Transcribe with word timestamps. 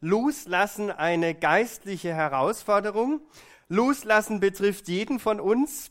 Loslassen 0.00 0.90
eine 0.90 1.34
geistliche 1.34 2.14
Herausforderung. 2.14 3.20
Loslassen 3.68 4.40
betrifft 4.40 4.88
jeden 4.88 5.18
von 5.18 5.40
uns. 5.40 5.90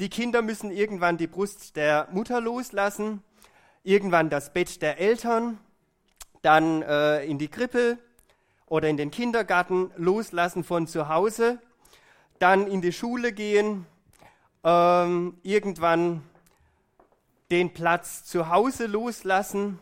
Die 0.00 0.08
Kinder 0.08 0.42
müssen 0.42 0.70
irgendwann 0.72 1.16
die 1.16 1.28
Brust 1.28 1.76
der 1.76 2.08
Mutter 2.10 2.40
loslassen, 2.40 3.22
irgendwann 3.84 4.30
das 4.30 4.52
Bett 4.52 4.82
der 4.82 4.98
Eltern, 4.98 5.58
dann 6.42 6.82
äh, 6.82 7.24
in 7.24 7.38
die 7.38 7.48
Krippe 7.48 7.98
oder 8.66 8.88
in 8.88 8.96
den 8.96 9.12
Kindergarten 9.12 9.92
loslassen 9.96 10.64
von 10.64 10.88
zu 10.88 11.08
Hause, 11.08 11.60
dann 12.40 12.66
in 12.66 12.80
die 12.80 12.92
Schule 12.92 13.32
gehen, 13.32 13.86
ähm, 14.64 15.38
irgendwann 15.42 16.22
den 17.52 17.72
Platz 17.72 18.24
zu 18.24 18.48
Hause 18.48 18.86
loslassen. 18.86 19.78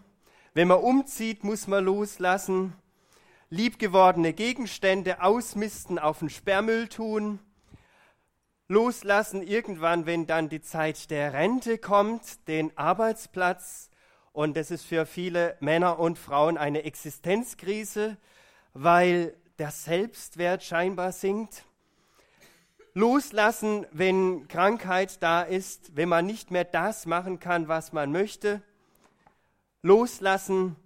Wenn 0.52 0.68
man 0.68 0.80
umzieht, 0.80 1.44
muss 1.44 1.66
man 1.66 1.84
loslassen. 1.84 2.74
Liebgewordene 3.50 4.32
Gegenstände 4.32 5.22
ausmisten, 5.22 5.98
auf 5.98 6.20
den 6.20 6.30
Sperrmüll 6.30 6.88
tun. 6.88 7.40
Loslassen 8.68 9.42
irgendwann, 9.42 10.06
wenn 10.06 10.26
dann 10.26 10.48
die 10.48 10.62
Zeit 10.62 11.10
der 11.10 11.32
Rente 11.32 11.78
kommt, 11.78 12.46
den 12.48 12.76
Arbeitsplatz. 12.78 13.90
Und 14.32 14.56
das 14.56 14.70
ist 14.70 14.84
für 14.84 15.04
viele 15.04 15.56
Männer 15.60 15.98
und 15.98 16.18
Frauen 16.18 16.56
eine 16.56 16.84
Existenzkrise, 16.84 18.16
weil 18.72 19.36
der 19.58 19.72
Selbstwert 19.72 20.62
scheinbar 20.62 21.12
sinkt 21.12 21.64
loslassen, 22.94 23.86
wenn 23.92 24.48
Krankheit 24.48 25.22
da 25.22 25.42
ist, 25.42 25.96
wenn 25.96 26.08
man 26.08 26.26
nicht 26.26 26.50
mehr 26.50 26.64
das 26.64 27.06
machen 27.06 27.40
kann, 27.40 27.68
was 27.68 27.92
man 27.92 28.12
möchte. 28.12 28.62
Loslassen 29.82 30.76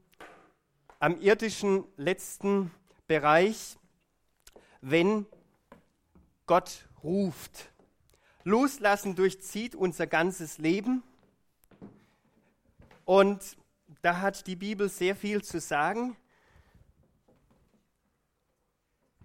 am 1.04 1.20
irdischen 1.20 1.84
letzten 1.98 2.70
Bereich, 3.06 3.76
wenn 4.80 5.26
Gott 6.46 6.88
ruft. 7.02 7.70
Loslassen 8.42 9.14
durchzieht 9.14 9.74
unser 9.74 10.06
ganzes 10.06 10.56
Leben. 10.56 11.02
Und 13.04 13.58
da 14.00 14.22
hat 14.22 14.46
die 14.46 14.56
Bibel 14.56 14.88
sehr 14.88 15.14
viel 15.14 15.44
zu 15.44 15.60
sagen. 15.60 16.16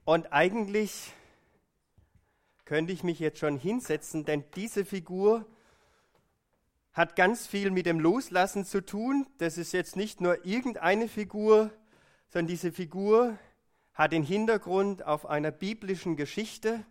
Und 0.04 0.34
eigentlich 0.34 1.14
könnte 2.66 2.92
ich 2.92 3.06
mich 3.06 3.20
jetzt 3.20 3.40
schon 3.40 3.58
hinsetzen, 3.58 4.26
denn 4.26 4.44
diese 4.54 4.84
Figur 4.84 5.46
hat 7.00 7.16
ganz 7.16 7.48
viel 7.48 7.72
mit 7.72 7.86
dem 7.86 8.02
Loslassen 8.02 8.66
zu 8.66 8.86
tun. 8.86 9.26
Das 9.38 9.58
ist 9.58 9.72
jetzt 9.72 9.96
nicht 9.96 10.20
nur 10.20 10.46
irgendeine 10.46 11.08
Figur, 11.08 11.72
sondern 12.28 12.48
diese 12.48 12.74
Figur 12.74 13.38
hat 13.94 14.12
den 14.12 14.22
Hintergrund 14.22 15.06
auf 15.06 15.26
einer 15.26 15.50
biblischen 15.50 16.18
Geschichte. 16.18 16.86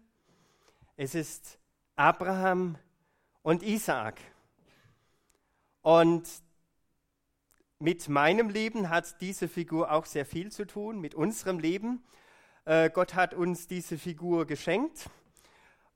Es 0.97 1.15
ist 1.15 1.59
Abraham 1.95 2.79
und 3.43 3.63
Isaak. 3.63 4.19
Und 5.83 6.27
mit 7.79 8.09
meinem 8.09 8.49
Leben 8.49 8.89
hat 8.89 9.21
diese 9.21 9.47
Figur 9.47 9.93
auch 9.93 10.07
sehr 10.07 10.25
viel 10.25 10.51
zu 10.51 10.67
tun, 10.67 11.03
mit 11.03 11.15
unserem 11.15 11.59
Leben. 11.59 12.03
Äh, 12.65 12.89
Gott 12.89 13.15
hat 13.15 13.35
uns 13.35 13.67
diese 13.67 13.99
Figur 13.99 14.47
geschenkt. 14.47 15.11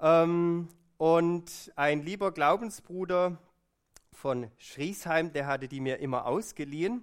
Ähm, 0.01 0.69
und 0.99 1.73
ein 1.77 2.03
lieber 2.03 2.31
Glaubensbruder 2.31 3.39
von 4.23 4.49
Schriesheim, 4.57 5.33
der 5.33 5.49
hatte 5.49 5.67
die 5.67 5.81
mir 5.81 5.99
immer 5.99 6.27
ausgeliehen, 6.27 7.03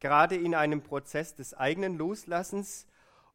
gerade 0.00 0.34
in 0.34 0.56
einem 0.56 0.82
Prozess 0.82 1.36
des 1.36 1.54
eigenen 1.54 1.96
Loslassens. 1.96 2.88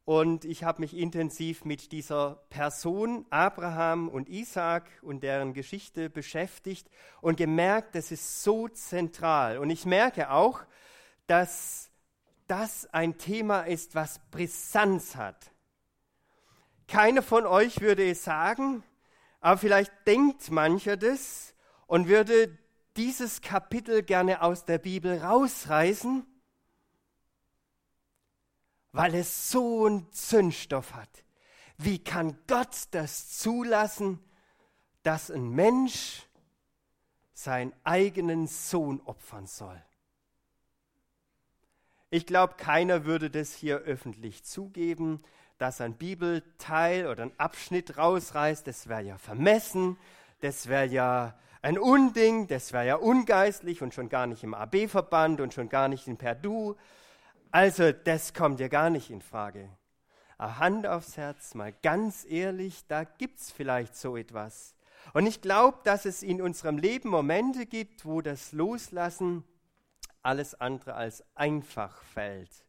Und 0.04 0.44
ich 0.44 0.66
habe 0.66 0.82
mich 0.82 0.94
intensiv 0.94 1.64
mit 1.64 1.94
dieser 1.94 2.44
Person 2.50 3.26
Abraham 3.30 4.10
und 4.10 4.28
Isaac 4.28 4.90
und 5.02 5.24
deren 5.24 5.54
Geschichte 5.54 6.10
beschäftigt 6.10 6.90
und 7.22 7.38
gemerkt, 7.38 7.96
das 7.96 8.12
ist 8.12 8.44
so 8.44 8.68
zentral. 8.68 9.58
Und 9.58 9.70
ich 9.70 9.86
merke 9.86 10.30
auch, 10.30 10.60
dass 11.26 11.92
das 12.48 12.94
ein 12.94 13.18
Thema 13.18 13.62
ist, 13.62 13.96
was 13.96 14.20
Brisanz 14.32 15.16
hat. 15.16 15.54
Keiner 16.90 17.22
von 17.22 17.46
euch 17.46 17.80
würde 17.80 18.06
es 18.06 18.26
sagen, 18.26 18.84
aber 19.40 19.58
vielleicht 19.58 19.94
denkt 20.06 20.52
mancher 20.52 20.98
das 20.98 21.56
und 21.88 22.10
würde 22.10 22.58
dieses 22.98 23.42
Kapitel 23.42 24.04
gerne 24.04 24.42
aus 24.42 24.66
der 24.66 24.78
Bibel 24.78 25.18
rausreißen, 25.20 26.26
weil 28.92 29.16
es 29.16 29.50
so 29.50 29.86
einen 29.86 30.12
Zündstoff 30.12 30.94
hat. 30.94 31.10
Wie 31.78 32.00
kann 32.04 32.38
Gott 32.48 32.88
das 32.92 33.38
zulassen, 33.40 34.20
dass 35.02 35.32
ein 35.32 35.50
Mensch 35.50 36.28
seinen 37.34 37.74
eigenen 37.84 38.48
Sohn 38.48 39.02
opfern 39.02 39.48
soll? 39.48 39.82
Ich 42.12 42.28
glaube, 42.28 42.54
keiner 42.58 43.06
würde 43.06 43.32
das 43.32 43.56
hier 43.56 43.78
öffentlich 43.80 44.44
zugeben, 44.44 45.24
dass 45.58 45.82
ein 45.82 45.96
Bibelteil 45.96 47.08
oder 47.08 47.24
ein 47.24 47.40
Abschnitt 47.40 47.98
rausreißt, 47.98 48.68
das 48.68 48.88
wäre 48.88 49.02
ja 49.02 49.18
vermessen, 49.18 49.98
das 50.42 50.68
wäre 50.68 50.86
ja 50.86 51.36
ein 51.64 51.80
Unding, 51.80 52.48
das 52.48 52.74
wäre 52.74 52.86
ja 52.86 52.96
ungeistlich 52.96 53.82
und 53.82 53.94
schon 53.94 54.10
gar 54.10 54.28
nicht 54.28 54.44
im 54.44 54.54
AB-Verband 54.54 55.40
und 55.40 55.54
schon 55.54 55.70
gar 55.70 55.88
nicht 55.88 56.10
in 56.10 56.18
Perdu. 56.18 56.76
Also 57.52 57.94
das 57.94 58.34
kommt 58.34 58.60
ja 58.60 58.68
gar 58.68 58.90
nicht 58.90 59.10
in 59.10 59.22
Frage. 59.22 59.70
Aber 60.38 60.60
Hand 60.60 60.86
aufs 60.86 61.16
Herz, 61.16 61.56
mal 61.56 61.72
ganz 61.82 62.26
ehrlich, 62.26 62.86
da 62.88 63.06
gibt 63.06 63.40
es 63.40 63.50
vielleicht 63.50 63.96
so 63.96 64.18
etwas. 64.18 64.76
Und 65.14 65.26
ich 65.26 65.42
glaube, 65.42 65.78
dass 65.86 66.04
es 66.04 66.22
in 66.22 66.42
unserem 66.42 66.78
Leben 66.78 67.08
Momente 67.08 67.66
gibt, 67.66 68.06
wo 68.06 68.20
das 68.20 68.52
Loslassen 68.52 69.46
alles 70.22 70.60
andere 70.60 70.96
als 70.96 71.24
einfach 71.34 72.04
fällt. 72.04 72.66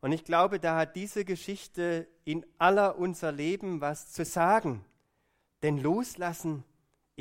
Und 0.00 0.12
ich 0.12 0.24
glaube, 0.24 0.60
da 0.60 0.76
hat 0.76 0.94
diese 0.94 1.24
Geschichte 1.24 2.06
in 2.24 2.46
aller 2.58 2.98
unser 2.98 3.32
Leben 3.32 3.80
was 3.80 4.12
zu 4.12 4.24
sagen. 4.24 4.84
Denn 5.64 5.78
loslassen 5.78 6.62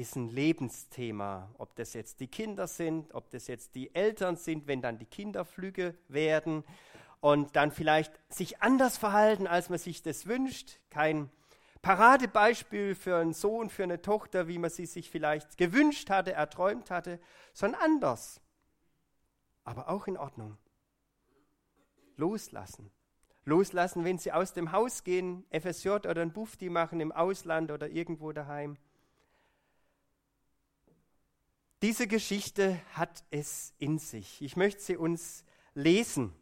ist 0.01 0.15
ein 0.15 0.29
Lebensthema. 0.29 1.49
Ob 1.57 1.75
das 1.75 1.93
jetzt 1.93 2.19
die 2.19 2.27
Kinder 2.27 2.67
sind, 2.67 3.13
ob 3.13 3.29
das 3.29 3.47
jetzt 3.47 3.75
die 3.75 3.93
Eltern 3.93 4.35
sind, 4.35 4.67
wenn 4.67 4.81
dann 4.81 4.97
die 4.97 5.05
Kinder 5.05 5.45
flügge 5.45 5.95
werden 6.07 6.63
und 7.19 7.55
dann 7.55 7.71
vielleicht 7.71 8.11
sich 8.33 8.61
anders 8.61 8.97
verhalten, 8.97 9.47
als 9.47 9.69
man 9.69 9.79
sich 9.79 10.01
das 10.01 10.25
wünscht. 10.25 10.79
Kein 10.89 11.29
Paradebeispiel 11.81 12.95
für 12.95 13.17
einen 13.17 13.33
Sohn, 13.33 13.69
für 13.69 13.83
eine 13.83 14.01
Tochter, 14.01 14.47
wie 14.47 14.57
man 14.57 14.69
sie 14.69 14.85
sich 14.85 15.09
vielleicht 15.09 15.57
gewünscht 15.57 16.09
hatte, 16.09 16.33
erträumt 16.33 16.91
hatte, 16.91 17.19
sondern 17.53 17.81
anders. 17.81 18.41
Aber 19.63 19.89
auch 19.89 20.07
in 20.07 20.17
Ordnung 20.17 20.57
loslassen. 22.17 22.91
Loslassen, 23.45 24.03
wenn 24.03 24.17
sie 24.17 24.31
aus 24.31 24.53
dem 24.53 24.71
Haus 24.71 25.03
gehen, 25.03 25.45
FSJ 25.51 25.89
oder 25.89 26.21
ein 26.21 26.33
Bufti 26.33 26.69
machen 26.69 26.99
im 26.99 27.11
Ausland 27.11 27.71
oder 27.71 27.89
irgendwo 27.89 28.31
daheim. 28.31 28.77
Diese 31.81 32.07
Geschichte 32.07 32.79
hat 32.93 33.23
es 33.31 33.73
in 33.79 33.97
sich. 33.97 34.41
Ich 34.41 34.55
möchte 34.55 34.81
sie 34.81 34.97
uns 34.97 35.43
lesen. 35.73 36.33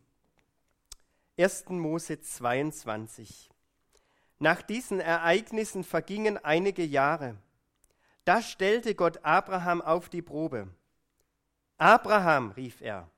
1. 1.38 1.70
Mose 1.70 2.20
22. 2.20 3.50
Nach 4.40 4.62
diesen 4.62 5.00
Ereignissen 5.00 5.84
vergingen 5.84 6.38
einige 6.38 6.84
Jahre. 6.84 7.38
Da 8.26 8.42
stellte 8.42 8.96
Gott 8.96 9.24
Abraham 9.24 9.82
auf 9.82 10.10
die 10.10 10.22
Probe. 10.22 10.68
Abraham, 11.78 12.52
rief 12.52 12.82
er. 12.82 13.10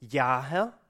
Ja, 0.00 0.44
Herr, 0.44 0.80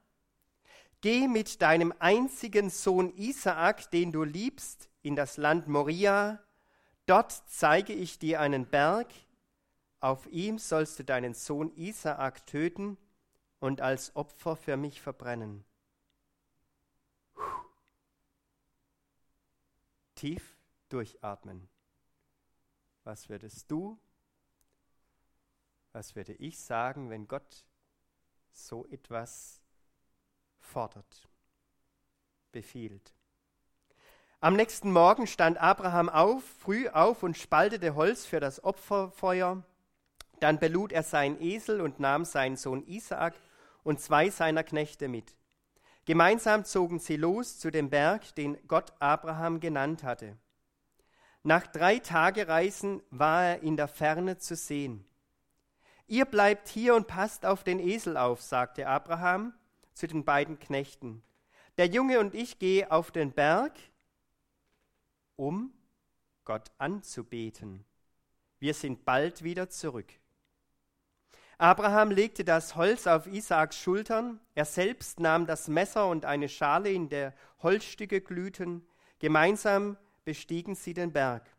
Geh 1.01 1.27
mit 1.27 1.63
deinem 1.63 1.95
einzigen 1.97 2.69
Sohn 2.69 3.11
Isaak, 3.17 3.89
den 3.89 4.11
du 4.11 4.23
liebst, 4.23 4.87
in 5.01 5.15
das 5.15 5.37
Land 5.37 5.67
Moria. 5.67 6.39
Dort 7.07 7.31
zeige 7.47 7.91
ich 7.91 8.19
dir 8.19 8.39
einen 8.39 8.67
Berg. 8.67 9.07
Auf 10.01 10.27
ihm 10.27 10.57
sollst 10.57 10.99
du 10.99 11.03
deinen 11.03 11.33
Sohn 11.33 11.73
Isaak 11.77 12.45
töten 12.47 12.97
und 13.59 13.81
als 13.81 14.15
Opfer 14.15 14.55
für 14.55 14.75
mich 14.75 14.99
verbrennen. 14.99 15.63
Tief 20.15 20.57
durchatmen. 20.89 21.69
Was 23.03 23.29
würdest 23.29 23.71
du, 23.71 23.99
was 25.91 26.15
würde 26.15 26.33
ich 26.33 26.59
sagen, 26.59 27.09
wenn 27.09 27.27
Gott 27.27 27.63
so 28.51 28.87
etwas 28.87 29.61
fordert, 30.59 31.27
befiehlt. 32.51 33.13
Am 34.39 34.55
nächsten 34.55 34.91
Morgen 34.91 35.27
stand 35.27 35.59
Abraham 35.59 36.09
auf, 36.09 36.43
früh 36.43 36.89
auf 36.89 37.21
und 37.23 37.37
spaltete 37.37 37.93
Holz 37.93 38.25
für 38.25 38.39
das 38.39 38.63
Opferfeuer. 38.63 39.63
Dann 40.41 40.57
belud 40.57 40.91
er 40.91 41.03
seinen 41.03 41.39
Esel 41.39 41.81
und 41.81 41.99
nahm 41.99 42.25
seinen 42.25 42.57
Sohn 42.57 42.83
Isaak 42.87 43.35
und 43.83 43.99
zwei 43.99 44.31
seiner 44.31 44.63
Knechte 44.63 45.07
mit. 45.07 45.35
Gemeinsam 46.05 46.65
zogen 46.65 46.97
sie 46.97 47.15
los 47.15 47.59
zu 47.59 47.69
dem 47.69 47.91
Berg, 47.91 48.33
den 48.33 48.57
Gott 48.67 48.91
Abraham 48.99 49.59
genannt 49.59 50.03
hatte. 50.03 50.35
Nach 51.43 51.67
drei 51.67 51.99
Tagereisen 51.99 53.03
war 53.11 53.43
er 53.43 53.61
in 53.61 53.77
der 53.77 53.87
Ferne 53.87 54.39
zu 54.39 54.55
sehen. 54.55 55.05
Ihr 56.07 56.25
bleibt 56.25 56.67
hier 56.67 56.95
und 56.95 57.05
passt 57.05 57.45
auf 57.45 57.63
den 57.63 57.79
Esel 57.79 58.17
auf, 58.17 58.41
sagte 58.41 58.87
Abraham 58.87 59.53
zu 59.93 60.07
den 60.07 60.25
beiden 60.25 60.57
Knechten. 60.57 61.21
Der 61.77 61.85
Junge 61.85 62.19
und 62.19 62.33
ich 62.33 62.57
gehen 62.57 62.89
auf 62.89 63.11
den 63.11 63.31
Berg, 63.31 63.73
um 65.35 65.71
Gott 66.45 66.71
anzubeten. 66.79 67.85
Wir 68.57 68.73
sind 68.73 69.05
bald 69.05 69.43
wieder 69.43 69.69
zurück. 69.69 70.11
Abraham 71.61 72.09
legte 72.09 72.43
das 72.43 72.75
Holz 72.75 73.05
auf 73.05 73.27
Isaaks 73.27 73.77
Schultern, 73.77 74.39
er 74.55 74.65
selbst 74.65 75.19
nahm 75.19 75.45
das 75.45 75.67
Messer 75.67 76.07
und 76.07 76.25
eine 76.25 76.49
Schale, 76.49 76.91
in 76.91 77.07
der 77.07 77.35
Holzstücke 77.61 78.19
glühten. 78.19 78.83
Gemeinsam 79.19 79.95
bestiegen 80.25 80.73
sie 80.73 80.95
den 80.95 81.13
Berg. 81.13 81.55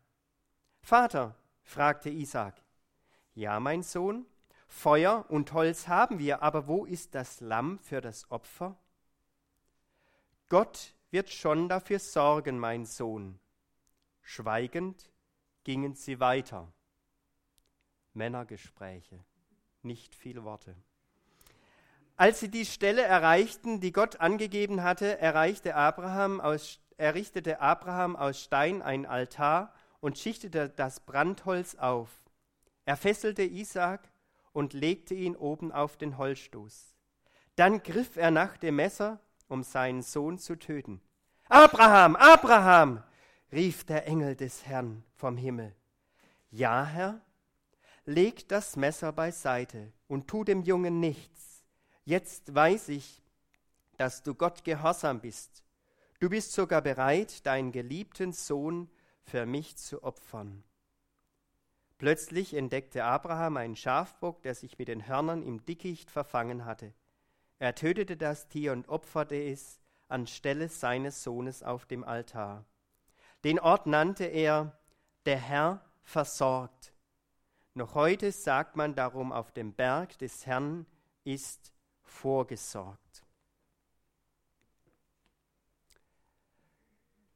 Vater, 0.81 1.37
fragte 1.61 2.09
Isaak. 2.09 2.61
Ja, 3.33 3.61
mein 3.61 3.81
Sohn, 3.81 4.25
Feuer 4.67 5.23
und 5.29 5.53
Holz 5.53 5.87
haben 5.87 6.19
wir, 6.19 6.43
aber 6.43 6.67
wo 6.67 6.83
ist 6.83 7.15
das 7.15 7.39
Lamm 7.39 7.79
für 7.79 8.01
das 8.01 8.29
Opfer? 8.29 8.77
Gott 10.49 10.95
wird 11.11 11.29
schon 11.29 11.69
dafür 11.69 11.99
sorgen, 11.99 12.59
mein 12.59 12.85
Sohn. 12.85 13.39
Schweigend 14.21 15.13
gingen 15.63 15.95
sie 15.95 16.19
weiter. 16.19 16.73
Männergespräche 18.11 19.23
nicht 19.83 20.15
viel 20.15 20.43
Worte. 20.43 20.75
Als 22.15 22.39
sie 22.39 22.49
die 22.49 22.65
Stelle 22.65 23.01
erreichten, 23.01 23.79
die 23.79 23.91
Gott 23.91 24.19
angegeben 24.19 24.83
hatte, 24.83 25.19
Abraham 25.21 26.41
aus, 26.41 26.79
errichtete 26.97 27.59
Abraham 27.59 28.15
aus 28.15 28.41
Stein 28.41 28.81
ein 28.81 29.05
Altar 29.05 29.73
und 29.99 30.17
schichtete 30.17 30.69
das 30.69 30.99
Brandholz 30.99 31.75
auf. 31.75 32.09
Er 32.85 32.97
fesselte 32.97 33.43
Isaak 33.43 34.11
und 34.51 34.73
legte 34.73 35.15
ihn 35.15 35.35
oben 35.35 35.71
auf 35.71 35.97
den 35.97 36.17
Holzstoß. 36.17 36.95
Dann 37.55 37.81
griff 37.81 38.17
er 38.17 38.31
nach 38.31 38.57
dem 38.57 38.75
Messer, 38.75 39.19
um 39.47 39.63
seinen 39.63 40.01
Sohn 40.01 40.37
zu 40.37 40.57
töten. 40.57 41.01
Abraham, 41.49 42.15
Abraham, 42.15 43.03
rief 43.51 43.83
der 43.83 44.07
Engel 44.07 44.35
des 44.35 44.65
Herrn 44.65 45.03
vom 45.15 45.37
Himmel. 45.37 45.75
Ja, 46.49 46.85
Herr, 46.85 47.21
leg 48.05 48.47
das 48.47 48.75
Messer 48.75 49.11
beiseite 49.11 49.91
und 50.07 50.27
tu 50.27 50.43
dem 50.43 50.61
Jungen 50.61 50.99
nichts. 50.99 51.63
Jetzt 52.05 52.53
weiß 52.53 52.89
ich, 52.89 53.21
dass 53.97 54.23
du 54.23 54.35
Gott 54.35 54.63
gehorsam 54.63 55.21
bist. 55.21 55.63
Du 56.19 56.29
bist 56.29 56.53
sogar 56.53 56.81
bereit, 56.81 57.45
deinen 57.45 57.71
geliebten 57.71 58.33
Sohn 58.33 58.89
für 59.23 59.45
mich 59.45 59.77
zu 59.77 60.03
opfern. 60.03 60.63
Plötzlich 61.97 62.53
entdeckte 62.53 63.05
Abraham 63.05 63.57
einen 63.57 63.75
Schafbock, 63.75 64.41
der 64.41 64.55
sich 64.55 64.77
mit 64.77 64.89
den 64.89 65.07
Hörnern 65.07 65.43
im 65.43 65.65
Dickicht 65.65 66.11
verfangen 66.11 66.65
hatte. 66.65 66.93
Er 67.59 67.75
tötete 67.75 68.17
das 68.17 68.49
Tier 68.49 68.73
und 68.73 68.89
opferte 68.89 69.35
es 69.35 69.79
anstelle 70.09 70.67
seines 70.67 71.23
Sohnes 71.23 71.63
auf 71.63 71.85
dem 71.85 72.03
Altar. 72.03 72.65
Den 73.43 73.59
Ort 73.59 73.87
nannte 73.87 74.25
er 74.25 74.77
Der 75.25 75.37
Herr 75.37 75.81
versorgt. 76.01 76.92
Noch 77.75 77.95
heute 77.95 78.31
sagt 78.31 78.75
man 78.75 78.93
darum, 78.93 79.31
auf 79.31 79.51
dem 79.51 79.73
Berg 79.73 80.17
des 80.19 80.45
Herrn 80.45 80.85
ist 81.23 81.73
vorgesorgt. 82.03 83.23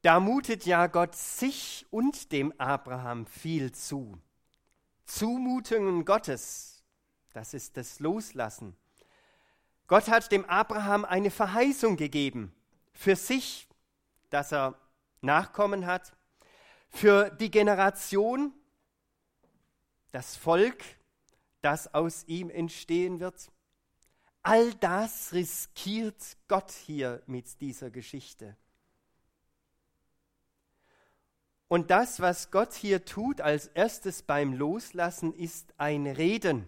Da 0.03 0.19
mutet 0.19 0.65
ja 0.65 0.87
Gott 0.87 1.15
sich 1.15 1.87
und 1.89 2.31
dem 2.31 2.53
Abraham 2.59 3.25
viel 3.25 3.71
zu. 3.71 4.17
Zumutungen 5.05 6.05
Gottes, 6.05 6.83
das 7.33 7.53
ist 7.55 7.75
das 7.75 7.99
Loslassen. 7.99 8.77
Gott 9.87 10.07
hat 10.07 10.31
dem 10.31 10.45
Abraham 10.45 11.03
eine 11.03 11.31
Verheißung 11.31 11.97
gegeben 11.97 12.53
für 12.93 13.15
sich, 13.15 13.67
dass 14.29 14.51
er 14.51 14.75
Nachkommen 15.21 15.87
hat, 15.87 16.13
für 16.89 17.31
die 17.31 17.49
Generation, 17.49 18.53
das 20.17 20.35
Volk, 20.35 20.83
das 21.61 21.93
aus 21.93 22.23
ihm 22.23 22.49
entstehen 22.49 23.19
wird. 23.19 23.51
All 24.41 24.73
das 24.73 25.31
riskiert 25.31 26.37
Gott 26.47 26.71
hier 26.71 27.21
mit 27.27 27.61
dieser 27.61 27.91
Geschichte. 27.91 28.57
Und 31.67 31.91
das, 31.91 32.19
was 32.19 32.49
Gott 32.49 32.73
hier 32.73 33.05
tut 33.05 33.41
als 33.41 33.67
erstes 33.67 34.23
beim 34.23 34.53
Loslassen, 34.53 35.35
ist 35.35 35.75
ein 35.77 36.07
Reden. 36.07 36.67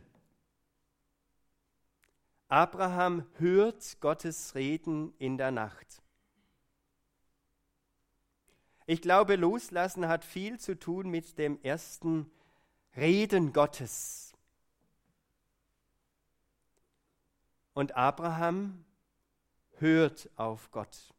Abraham 2.49 3.25
hört 3.39 3.99
Gottes 3.99 4.53
Reden 4.53 5.11
in 5.17 5.39
der 5.39 5.49
Nacht. 5.49 6.03
Ich 8.85 9.01
glaube, 9.01 9.37
Loslassen 9.37 10.07
hat 10.07 10.23
viel 10.23 10.59
zu 10.59 10.77
tun 10.77 11.09
mit 11.09 11.39
dem 11.39 11.59
ersten 11.63 12.29
Reden 12.95 13.53
Gottes. 13.53 14.33
Und 17.73 17.95
Abraham 17.95 18.83
hört 19.77 20.29
auf 20.35 20.69
Gott. 20.71 21.13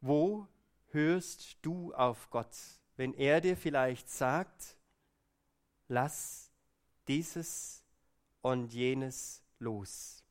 Wo 0.00 0.46
hörst 0.90 1.56
du 1.62 1.94
auf 1.94 2.30
Gott, 2.30 2.56
wenn 2.96 3.14
er 3.14 3.40
dir 3.40 3.56
vielleicht 3.56 4.10
sagt, 4.10 4.76
lass 5.88 6.50
dieses 7.06 7.84
und 8.42 8.72
jenes 8.72 9.42
los? 9.58 10.22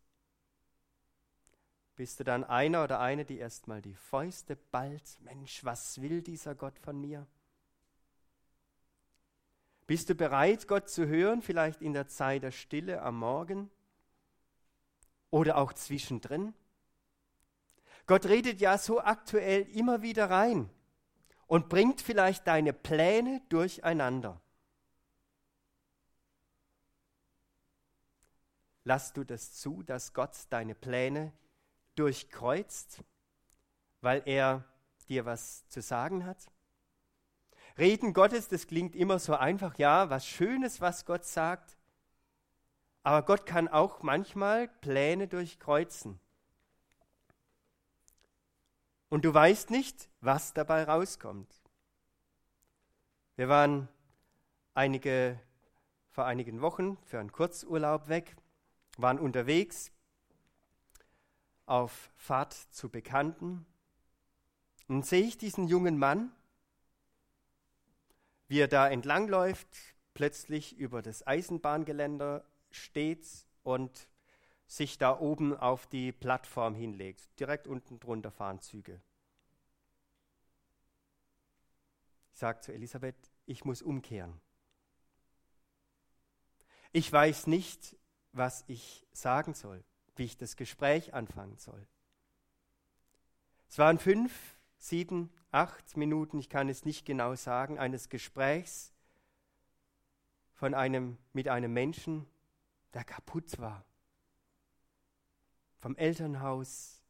Bist 1.96 2.20
du 2.20 2.24
dann 2.24 2.44
einer 2.44 2.84
oder 2.84 3.00
eine, 3.00 3.26
die 3.26 3.40
erstmal 3.40 3.82
die 3.82 3.96
Fäuste 3.96 4.56
ballt? 4.56 5.18
Mensch, 5.22 5.66
was 5.66 6.00
will 6.00 6.22
dieser 6.22 6.54
Gott 6.54 6.78
von 6.78 7.02
mir? 7.02 7.26
Bist 9.88 10.10
du 10.10 10.16
bereit, 10.16 10.68
Gott 10.68 10.90
zu 10.90 11.08
hören, 11.08 11.42
vielleicht 11.42 11.82
in 11.82 11.94
der 11.94 12.08
Zeit 12.08 12.44
der 12.44 12.52
Stille 12.52 13.02
am 13.02 13.20
Morgen 13.20 13.72
oder 15.30 15.58
auch 15.58 15.72
zwischendrin? 15.72 16.54
Gott 18.06 18.26
redet 18.26 18.60
ja 18.60 18.78
so 18.78 19.00
aktuell 19.00 19.62
immer 19.70 20.02
wieder 20.02 20.30
rein 20.30 20.70
und 21.48 21.70
bringt 21.70 22.02
vielleicht 22.02 22.48
deine 22.48 22.74
Pläne 22.74 23.42
durcheinander. 23.48 24.42
Lass 28.84 29.14
du 29.14 29.24
das 29.24 29.54
zu, 29.54 29.84
dass 29.84 30.14
Gott 30.14 30.36
deine 30.50 30.76
Pläne 30.76 31.32
durchkreuzt, 31.96 33.04
weil 34.02 34.22
er 34.26 34.66
dir 35.08 35.26
was 35.26 35.68
zu 35.70 35.82
sagen 35.82 36.26
hat? 36.26 36.46
Reden 37.78 38.14
Gottes, 38.14 38.48
das 38.48 38.68
klingt 38.68 38.96
immer 38.96 39.20
so 39.20 39.36
einfach, 39.36 39.78
ja, 39.78 40.10
was 40.10 40.26
Schönes, 40.26 40.82
was 40.82 41.06
Gott 41.06 41.26
sagt. 41.26 41.78
Aber 43.04 43.22
Gott 43.22 43.46
kann 43.46 43.68
auch 43.68 44.02
manchmal 44.02 44.68
Pläne 44.68 45.28
durchkreuzen. 45.28 46.20
Und 49.10 49.24
du 49.24 49.34
weißt 49.34 49.70
nicht, 49.70 50.10
was 50.22 50.54
dabei 50.54 50.84
rauskommt. 50.84 51.48
Wir 53.36 53.48
waren 53.48 53.88
einige, 54.74 55.40
vor 56.10 56.26
einigen 56.26 56.62
Wochen 56.62 56.98
für 57.06 57.20
einen 57.20 57.32
Kurzurlaub 57.32 58.10
weg, 58.10 58.36
waren 58.98 59.20
unterwegs 59.20 59.92
auf 61.68 62.10
Fahrt 62.16 62.54
zu 62.54 62.90
Bekannten. 62.90 63.66
Und 64.88 65.06
sehe 65.06 65.24
ich 65.24 65.38
diesen 65.38 65.68
jungen 65.68 65.98
Mann, 66.00 66.32
wie 68.48 68.60
er 68.60 68.68
da 68.68 68.88
entlangläuft, 68.90 69.68
plötzlich 70.14 70.78
über 70.78 71.02
das 71.02 71.26
Eisenbahngeländer 71.26 72.46
steht 72.72 73.28
und 73.64 74.08
sich 74.68 74.98
da 74.98 75.18
oben 75.20 75.56
auf 75.56 75.88
die 75.88 76.12
Plattform 76.12 76.76
hinlegt. 76.76 77.40
Direkt 77.40 77.68
unten 77.68 78.00
drunter 78.00 78.32
fahren 78.32 78.60
Züge. 78.60 79.02
Ich 82.34 82.40
sage 82.40 82.60
zu 82.60 82.74
Elisabeth, 82.74 83.16
ich 83.46 83.66
muss 83.66 83.82
umkehren. 83.82 84.40
Ich 86.92 87.12
weiß 87.12 87.48
nicht, 87.48 87.98
was 88.32 88.64
ich 88.68 89.08
sagen 89.12 89.54
soll, 89.54 89.84
wie 90.16 90.24
ich 90.24 90.38
das 90.38 90.56
Gespräch 90.56 91.14
anfangen 91.14 91.58
soll. 91.58 91.88
Es 93.70 93.78
waren 93.78 94.00
fünf, 94.00 94.57
sieben, 94.78 95.32
acht 95.52 95.98
Minuten, 95.98 96.40
ich 96.40 96.50
kann 96.50 96.70
es 96.70 96.86
nicht 96.86 97.06
genau 97.06 97.36
sagen, 97.36 97.80
eines 97.80 98.10
Gesprächs 98.10 98.94
von 100.54 100.74
einem, 100.74 101.18
mit 101.34 101.48
einem 101.48 101.74
Menschen, 101.74 102.28
der 102.94 103.04
kaputt 103.04 103.60
war. 103.60 103.86
vom 105.80 105.96
Elternhaus, 105.96 107.02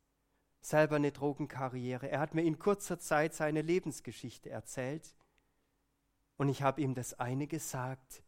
selber 0.61 0.97
eine 0.97 1.11
Drogenkarriere. 1.11 2.09
Er 2.09 2.19
hat 2.19 2.35
mir 2.35 2.43
in 2.43 2.59
kurzer 2.59 2.99
Zeit 2.99 3.33
seine 3.33 3.61
Lebensgeschichte 3.61 4.49
erzählt 4.49 5.15
und 6.35 6.49
ich 6.49 6.61
habe 6.61 6.81
ihm 6.81 6.93
das 6.93 7.13
eine 7.13 7.47
gesagt, 7.47 8.23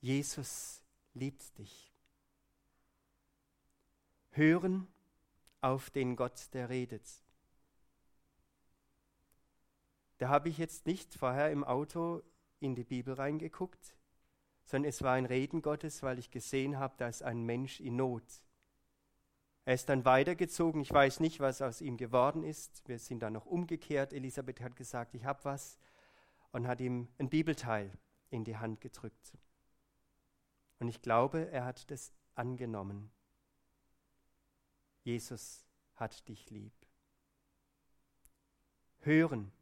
Jesus 0.00 0.82
liebt 1.14 1.58
dich. 1.58 1.92
Hören 4.30 4.88
auf 5.60 5.90
den 5.90 6.16
Gott, 6.16 6.52
der 6.54 6.68
redet. 6.68 7.06
Da 10.18 10.28
habe 10.28 10.48
ich 10.48 10.58
jetzt 10.58 10.86
nicht 10.86 11.14
vorher 11.14 11.50
im 11.50 11.64
Auto 11.64 12.22
in 12.60 12.74
die 12.74 12.84
Bibel 12.84 13.14
reingeguckt, 13.14 13.96
sondern 14.64 14.88
es 14.88 15.02
war 15.02 15.14
ein 15.14 15.26
Reden 15.26 15.62
Gottes, 15.62 16.02
weil 16.02 16.18
ich 16.18 16.30
gesehen 16.30 16.78
habe, 16.78 16.94
da 16.98 17.08
ist 17.08 17.22
ein 17.22 17.44
Mensch 17.44 17.80
in 17.80 17.96
Not. 17.96 18.42
Er 19.64 19.74
ist 19.74 19.88
dann 19.88 20.04
weitergezogen. 20.04 20.80
Ich 20.80 20.92
weiß 20.92 21.20
nicht, 21.20 21.40
was 21.40 21.62
aus 21.62 21.80
ihm 21.80 21.96
geworden 21.96 22.42
ist. 22.42 22.86
Wir 22.88 22.98
sind 22.98 23.20
dann 23.20 23.34
noch 23.34 23.46
umgekehrt. 23.46 24.12
Elisabeth 24.12 24.60
hat 24.60 24.76
gesagt, 24.76 25.14
ich 25.14 25.24
habe 25.24 25.44
was 25.44 25.78
und 26.52 26.66
hat 26.66 26.80
ihm 26.80 27.08
ein 27.18 27.28
Bibelteil 27.28 27.92
in 28.30 28.44
die 28.44 28.56
Hand 28.56 28.80
gedrückt. 28.80 29.36
Und 30.78 30.88
ich 30.88 31.02
glaube, 31.02 31.50
er 31.50 31.64
hat 31.64 31.90
das 31.90 32.12
angenommen. 32.34 33.10
Jesus 35.04 35.66
hat 35.96 36.28
dich 36.28 36.48
lieb. 36.50 36.72
Hören, 39.00 39.52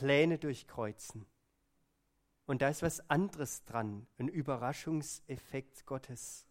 Pläne 0.00 0.38
durchkreuzen. 0.38 1.26
Und 2.46 2.62
da 2.62 2.70
ist 2.70 2.82
was 2.82 3.10
anderes 3.10 3.66
dran, 3.66 4.06
ein 4.16 4.28
Überraschungseffekt 4.28 5.84
Gottes. 5.84 6.46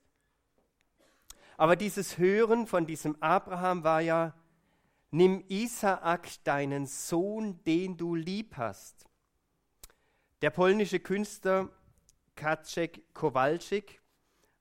Aber 1.57 1.75
dieses 1.75 2.19
Hören 2.19 2.67
von 2.67 2.85
diesem 2.85 3.19
Abraham 3.23 3.83
war 3.83 4.01
ja, 4.01 4.35
nimm 5.09 5.43
Isaak, 5.47 6.27
deinen 6.43 6.85
Sohn, 6.85 7.63
den 7.63 7.97
du 7.97 8.13
lieb 8.13 8.55
hast. 8.55 9.07
Der 10.43 10.51
polnische 10.51 10.99
Künstler 10.99 11.69
Kacek 12.35 13.15
Kowalczyk 13.15 13.99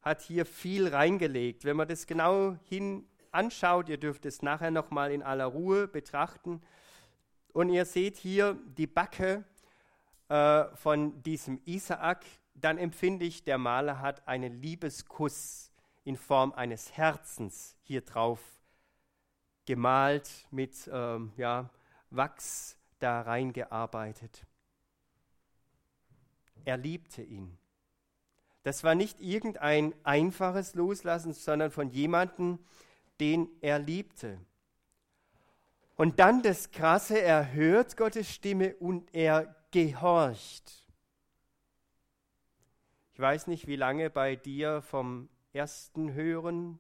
hat 0.00 0.22
hier 0.22 0.46
viel 0.46 0.88
reingelegt. 0.88 1.66
Wenn 1.66 1.76
man 1.76 1.88
das 1.88 2.06
genau 2.06 2.56
hin 2.64 3.06
anschaut, 3.32 3.90
ihr 3.90 3.98
dürft 3.98 4.24
es 4.24 4.40
nachher 4.40 4.70
nochmal 4.70 5.12
in 5.12 5.22
aller 5.22 5.44
Ruhe 5.44 5.88
betrachten, 5.88 6.62
und 7.58 7.70
ihr 7.70 7.84
seht 7.84 8.16
hier 8.16 8.56
die 8.76 8.86
Backe 8.86 9.42
äh, 10.28 10.64
von 10.76 11.20
diesem 11.24 11.60
Isaak, 11.64 12.24
dann 12.54 12.78
empfinde 12.78 13.24
ich, 13.24 13.42
der 13.42 13.58
Maler 13.58 13.98
hat 13.98 14.28
einen 14.28 14.62
Liebeskuss 14.62 15.72
in 16.04 16.16
Form 16.16 16.52
eines 16.52 16.96
Herzens 16.96 17.74
hier 17.82 18.02
drauf 18.02 18.38
gemalt, 19.66 20.46
mit 20.52 20.88
ähm, 20.92 21.32
ja, 21.36 21.68
Wachs 22.10 22.76
da 23.00 23.22
reingearbeitet. 23.22 24.46
Er 26.64 26.76
liebte 26.76 27.22
ihn. 27.22 27.58
Das 28.62 28.84
war 28.84 28.94
nicht 28.94 29.20
irgendein 29.20 29.94
einfaches 30.04 30.76
Loslassen, 30.76 31.32
sondern 31.32 31.72
von 31.72 31.90
jemandem, 31.90 32.60
den 33.18 33.48
er 33.62 33.80
liebte. 33.80 34.38
Und 35.98 36.20
dann 36.20 36.44
das 36.44 36.70
Krasse, 36.70 37.20
er 37.20 37.52
hört 37.52 37.96
Gottes 37.96 38.32
Stimme 38.32 38.76
und 38.76 39.12
er 39.12 39.56
gehorcht. 39.72 40.86
Ich 43.12 43.18
weiß 43.18 43.48
nicht, 43.48 43.66
wie 43.66 43.74
lange 43.74 44.08
bei 44.08 44.36
dir 44.36 44.80
vom 44.80 45.28
ersten 45.52 46.12
Hören 46.12 46.78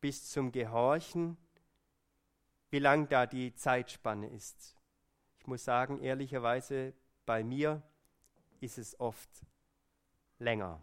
bis 0.00 0.30
zum 0.30 0.52
Gehorchen, 0.52 1.36
wie 2.70 2.78
lang 2.78 3.08
da 3.08 3.26
die 3.26 3.52
Zeitspanne 3.56 4.28
ist. 4.28 4.76
Ich 5.40 5.48
muss 5.48 5.64
sagen, 5.64 5.98
ehrlicherweise, 5.98 6.94
bei 7.26 7.42
mir 7.42 7.82
ist 8.60 8.78
es 8.78 9.00
oft 9.00 9.30
länger, 10.38 10.80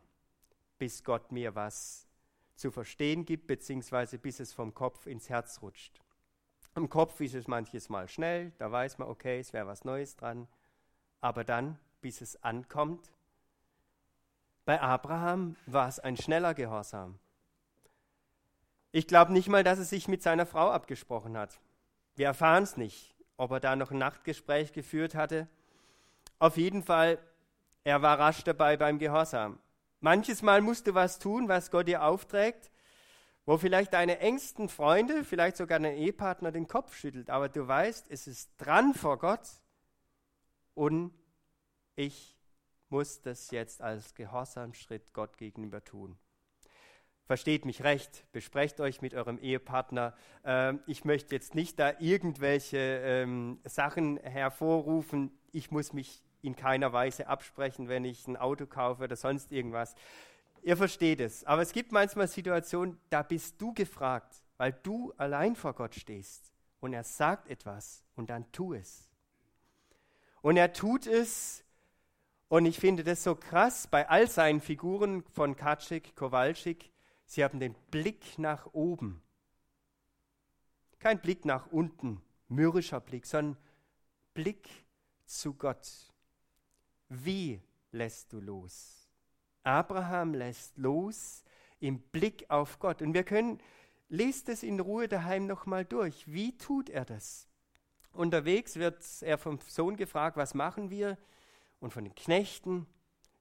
bis 0.77 1.05
Gott 1.05 1.31
mir 1.31 1.55
was 1.55 2.05
zu 2.55 2.69
verstehen 2.69 3.23
gibt, 3.23 3.47
beziehungsweise 3.47 4.19
bis 4.19 4.41
es 4.41 4.51
vom 4.51 4.73
Kopf 4.73 5.07
ins 5.07 5.29
Herz 5.29 5.61
rutscht. 5.61 6.01
Im 6.77 6.89
Kopf 6.89 7.19
ist 7.21 7.33
es 7.33 7.47
manches 7.47 7.89
Mal 7.89 8.07
schnell, 8.07 8.51
da 8.59 8.71
weiß 8.71 8.99
man, 8.99 9.07
okay, 9.07 9.39
es 9.39 9.51
wäre 9.51 9.65
was 9.65 9.83
Neues 9.83 10.15
dran. 10.15 10.47
Aber 11.21 11.43
dann, 11.43 11.79
bis 12.01 12.21
es 12.21 12.43
ankommt, 12.43 13.11
bei 14.63 14.79
Abraham 14.79 15.55
war 15.65 15.87
es 15.87 15.97
ein 15.97 16.17
schneller 16.17 16.53
Gehorsam. 16.53 17.17
Ich 18.91 19.07
glaube 19.07 19.33
nicht 19.33 19.49
mal, 19.49 19.63
dass 19.63 19.79
er 19.79 19.85
sich 19.85 20.07
mit 20.07 20.21
seiner 20.21 20.45
Frau 20.45 20.69
abgesprochen 20.69 21.35
hat. 21.35 21.59
Wir 22.15 22.27
erfahren 22.27 22.61
es 22.61 22.77
nicht, 22.77 23.15
ob 23.37 23.49
er 23.49 23.59
da 23.59 23.75
noch 23.75 23.89
ein 23.89 23.97
Nachtgespräch 23.97 24.71
geführt 24.71 25.15
hatte. 25.15 25.47
Auf 26.37 26.57
jeden 26.57 26.83
Fall, 26.83 27.17
er 27.85 28.03
war 28.03 28.19
rasch 28.19 28.43
dabei 28.43 28.77
beim 28.77 28.99
Gehorsam. 28.99 29.57
Manches 29.99 30.43
Mal 30.43 30.61
musst 30.61 30.85
du 30.85 30.93
was 30.93 31.17
tun, 31.17 31.47
was 31.47 31.71
Gott 31.71 31.87
dir 31.87 32.03
aufträgt, 32.03 32.69
wo 33.47 33.57
vielleicht 33.57 33.93
deine 33.93 34.19
engsten 34.19 34.67
Freunde, 34.67 35.23
vielleicht 35.23 35.55
sogar 35.55 35.79
dein 35.79 35.95
Ehepartner 35.95 36.51
den 36.51 36.67
Kopf 36.67 36.93
schüttelt, 36.93 37.29
aber 37.29 37.47
du 37.47 37.65
weißt, 37.65 38.11
es 38.11 38.27
ist 38.27 38.51
dran 38.57 38.93
vor 38.93 39.17
Gott 39.17 39.47
und 40.73 41.13
ich 41.95 42.37
muss 42.89 43.21
das 43.21 43.49
jetzt 43.51 43.81
als 43.81 44.13
Gehorsamschritt 44.15 45.13
Gott 45.13 45.37
gegenüber 45.37 45.81
tun. 45.81 46.17
Versteht 47.23 47.63
mich 47.63 47.83
recht, 47.83 48.25
besprecht 48.33 48.81
euch 48.81 49.01
mit 49.01 49.13
eurem 49.13 49.39
Ehepartner. 49.39 50.13
Ähm, 50.43 50.81
ich 50.85 51.05
möchte 51.05 51.33
jetzt 51.33 51.55
nicht 51.55 51.79
da 51.79 51.93
irgendwelche 51.99 52.77
ähm, 52.77 53.61
Sachen 53.63 54.17
hervorrufen. 54.17 55.31
Ich 55.53 55.71
muss 55.71 55.93
mich 55.93 56.21
in 56.41 56.57
keiner 56.57 56.91
Weise 56.91 57.27
absprechen, 57.27 57.87
wenn 57.87 58.03
ich 58.03 58.27
ein 58.27 58.35
Auto 58.35 58.65
kaufe 58.65 59.05
oder 59.05 59.15
sonst 59.15 59.53
irgendwas. 59.53 59.95
Ihr 60.67 60.75
versteht 60.75 61.21
es. 61.21 61.45
Aber 61.45 61.61
es 61.61 61.71
gibt 61.71 61.93
manchmal 61.93 62.27
Situationen, 62.27 62.99
da 63.09 63.23
bist 63.23 63.55
du 63.61 63.73
gefragt, 63.73 64.43
weil 64.57 64.73
du 64.73 65.13
allein 65.15 65.55
vor 65.55 65.71
Gott 65.73 65.95
stehst. 65.95 66.51
Und 66.81 66.91
er 66.91 67.05
sagt 67.05 67.47
etwas 67.47 68.03
und 68.17 68.29
dann 68.29 68.51
tu 68.51 68.73
es. 68.73 69.09
Und 70.41 70.57
er 70.57 70.73
tut 70.73 71.07
es. 71.07 71.63
Und 72.49 72.65
ich 72.65 72.81
finde 72.81 73.05
das 73.05 73.23
so 73.23 73.33
krass 73.33 73.87
bei 73.87 74.09
all 74.09 74.29
seinen 74.29 74.59
Figuren 74.59 75.23
von 75.31 75.55
Kaczyk, 75.55 76.17
Kowalczyk. 76.17 76.91
Sie 77.25 77.45
haben 77.45 77.61
den 77.61 77.73
Blick 77.89 78.37
nach 78.37 78.65
oben. 78.73 79.23
Kein 80.99 81.21
Blick 81.21 81.45
nach 81.45 81.67
unten, 81.67 82.21
mürrischer 82.49 82.99
Blick, 82.99 83.25
sondern 83.25 83.55
Blick 84.33 84.67
zu 85.25 85.53
Gott. 85.53 86.11
Wie 87.07 87.61
lässt 87.93 88.33
du 88.33 88.41
los? 88.41 88.96
Abraham 89.67 90.33
lässt 90.33 90.77
los 90.77 91.43
im 91.79 91.99
Blick 91.99 92.49
auf 92.49 92.79
Gott. 92.79 93.01
Und 93.01 93.13
wir 93.13 93.23
können, 93.23 93.59
lest 94.09 94.49
es 94.49 94.63
in 94.63 94.79
Ruhe 94.79 95.07
daheim 95.07 95.45
nochmal 95.45 95.85
durch. 95.85 96.31
Wie 96.31 96.57
tut 96.57 96.89
er 96.89 97.05
das? 97.05 97.47
Unterwegs 98.13 98.77
wird 98.77 99.03
er 99.21 99.37
vom 99.37 99.59
Sohn 99.67 99.97
gefragt, 99.97 100.37
was 100.37 100.53
machen 100.53 100.89
wir? 100.89 101.17
Und 101.79 101.91
von 101.91 102.05
den 102.05 102.15
Knechten, 102.15 102.87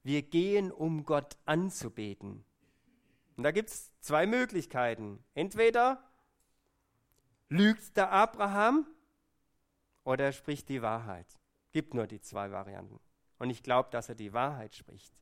wir 0.02 0.22
gehen, 0.22 0.70
um 0.70 1.04
Gott 1.04 1.36
anzubeten. 1.46 2.44
Und 3.36 3.42
da 3.42 3.52
gibt 3.52 3.70
es 3.70 3.90
zwei 4.00 4.26
Möglichkeiten. 4.26 5.22
Entweder 5.34 6.02
lügt 7.48 7.96
der 7.96 8.10
Abraham 8.10 8.86
oder 10.04 10.26
er 10.26 10.32
spricht 10.32 10.68
die 10.68 10.82
Wahrheit. 10.82 11.26
Gibt 11.72 11.94
nur 11.94 12.06
die 12.06 12.20
zwei 12.20 12.50
Varianten. 12.50 12.98
Und 13.38 13.50
ich 13.50 13.62
glaube, 13.62 13.90
dass 13.90 14.08
er 14.08 14.14
die 14.14 14.32
Wahrheit 14.32 14.74
spricht. 14.74 15.16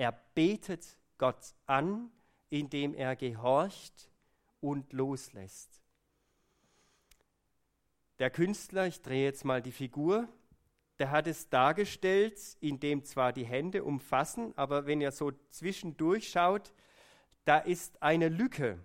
Er 0.00 0.12
betet 0.12 0.96
Gott 1.18 1.54
an, 1.66 2.10
indem 2.48 2.94
er 2.94 3.16
gehorcht 3.16 4.10
und 4.62 4.94
loslässt. 4.94 5.82
Der 8.18 8.30
Künstler, 8.30 8.86
ich 8.86 9.02
drehe 9.02 9.24
jetzt 9.24 9.44
mal 9.44 9.60
die 9.60 9.72
Figur, 9.72 10.26
der 11.00 11.10
hat 11.10 11.26
es 11.26 11.50
dargestellt, 11.50 12.40
indem 12.60 13.04
zwar 13.04 13.34
die 13.34 13.44
Hände 13.44 13.84
umfassen, 13.84 14.56
aber 14.56 14.86
wenn 14.86 15.02
ihr 15.02 15.12
so 15.12 15.32
zwischendurch 15.50 16.30
schaut, 16.30 16.72
da 17.44 17.58
ist 17.58 18.02
eine 18.02 18.30
Lücke. 18.30 18.82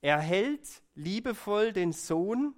Er 0.00 0.18
hält 0.18 0.80
liebevoll 0.94 1.74
den 1.74 1.92
Sohn, 1.92 2.54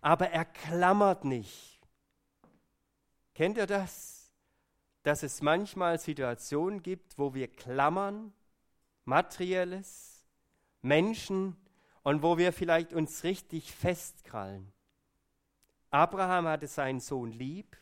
aber 0.00 0.30
er 0.30 0.44
klammert 0.44 1.24
nicht. 1.24 1.80
Kennt 3.34 3.58
ihr 3.58 3.66
das? 3.66 4.17
Dass 5.08 5.22
es 5.22 5.40
manchmal 5.40 5.98
Situationen 5.98 6.82
gibt, 6.82 7.16
wo 7.16 7.32
wir 7.32 7.48
klammern, 7.48 8.30
materielles, 9.06 10.28
Menschen 10.82 11.56
und 12.02 12.22
wo 12.22 12.36
wir 12.36 12.52
vielleicht 12.52 12.92
uns 12.92 13.24
richtig 13.24 13.72
festkrallen. 13.72 14.70
Abraham 15.88 16.46
hatte 16.46 16.66
seinen 16.66 17.00
Sohn 17.00 17.32
lieb, 17.32 17.78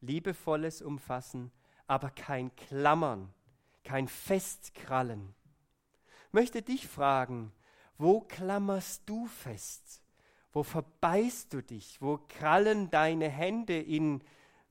liebevolles 0.00 0.82
Umfassen, 0.82 1.52
aber 1.86 2.10
kein 2.10 2.52
Klammern, 2.56 3.32
kein 3.84 4.08
Festkrallen. 4.08 5.32
möchte 6.32 6.60
dich 6.60 6.88
fragen, 6.88 7.52
wo 7.98 8.20
klammerst 8.20 9.08
du 9.08 9.28
fest? 9.28 10.02
Wo 10.50 10.64
verbeißt 10.64 11.52
du 11.52 11.62
dich? 11.62 12.02
Wo 12.02 12.18
krallen 12.18 12.90
deine 12.90 13.28
Hände 13.28 13.78
in 13.78 14.24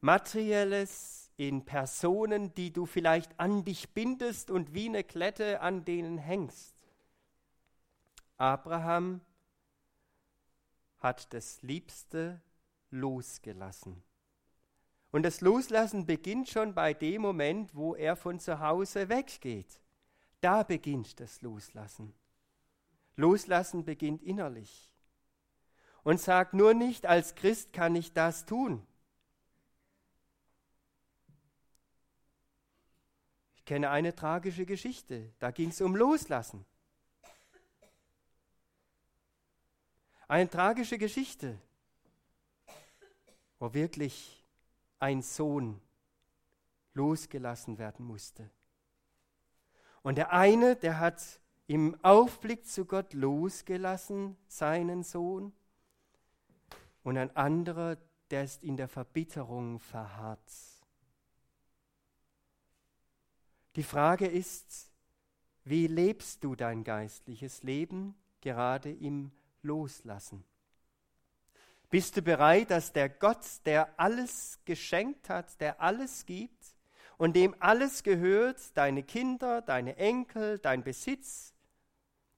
materielles, 0.05 1.31
in 1.35 1.65
Personen, 1.65 2.53
die 2.53 2.71
du 2.71 2.85
vielleicht 2.85 3.39
an 3.39 3.65
dich 3.65 3.89
bindest 3.89 4.51
und 4.51 4.74
wie 4.74 4.88
eine 4.88 5.03
Klette 5.03 5.62
an 5.62 5.83
denen 5.83 6.19
hängst? 6.19 6.75
Abraham 8.38 9.19
hat 11.00 11.33
das 11.33 11.62
Liebste 11.63 12.39
losgelassen. 12.91 14.03
Und 15.12 15.24
das 15.24 15.41
Loslassen 15.41 16.05
beginnt 16.05 16.50
schon 16.50 16.75
bei 16.75 16.93
dem 16.93 17.24
Moment, 17.24 17.74
wo 17.74 17.95
er 17.95 18.15
von 18.15 18.39
zu 18.39 18.59
Hause 18.59 19.09
weggeht. 19.09 19.79
Da 20.39 20.62
beginnt 20.62 21.19
das 21.19 21.41
Loslassen. 21.41 22.13
Loslassen 23.15 23.83
beginnt 23.83 24.21
innerlich. 24.21 24.91
Und 26.03 26.21
sag 26.21 26.53
nur 26.53 26.75
nicht, 26.75 27.07
als 27.07 27.33
Christ 27.33 27.74
kann 27.74 27.95
ich 27.95 28.13
das 28.13 28.45
tun. 28.45 28.85
Ich 33.65 33.67
kenne 33.67 33.89
eine 33.89 34.13
tragische 34.13 34.63
Geschichte, 34.63 35.34
da 35.39 35.50
ging 35.50 35.69
es 35.69 35.81
um 35.81 35.95
Loslassen. 35.95 36.63
Eine 40.27 40.48
tragische 40.48 41.00
Geschichte, 41.00 41.57
wo 43.57 43.74
wirklich 43.74 44.45
ein 45.00 45.24
Sohn 45.24 45.81
losgelassen 46.93 47.79
werden 47.79 48.05
musste. 48.05 48.51
Und 50.03 50.19
der 50.19 50.31
eine, 50.31 50.75
der 50.75 51.00
hat 51.00 51.39
im 51.65 51.98
Aufblick 52.03 52.67
zu 52.67 52.86
Gott 52.86 53.15
losgelassen, 53.15 54.38
seinen 54.48 55.01
Sohn, 55.01 55.53
und 57.01 57.17
ein 57.17 57.36
anderer, 57.36 57.98
der 58.29 58.43
ist 58.43 58.62
in 58.62 58.77
der 58.77 58.88
Verbitterung 58.88 59.79
verharrt. 59.79 60.75
Die 63.75 63.84
Frage 63.84 64.25
ist, 64.25 64.89
wie 65.65 65.88
lebst 65.88 66.44
du 66.44 66.55
dein 66.55 66.84
geistliches 66.86 67.63
Leben 67.63 68.15
gerade 68.39 68.89
im 68.91 69.32
Loslassen? 69.63 70.46
Bist 71.89 72.15
du 72.15 72.22
bereit, 72.22 72.72
dass 72.72 72.94
der 72.94 73.10
Gott, 73.10 73.46
der 73.65 74.00
alles 74.00 74.60
geschenkt 74.63 75.29
hat, 75.29 75.60
der 75.60 75.82
alles 75.82 76.25
gibt 76.25 76.75
und 77.17 77.36
dem 77.36 77.53
alles 77.60 78.03
gehört, 78.03 78.75
deine 78.77 79.03
Kinder, 79.03 79.62
deine 79.62 79.98
Enkel, 79.98 80.58
dein 80.60 80.84
Besitz, 80.84 81.53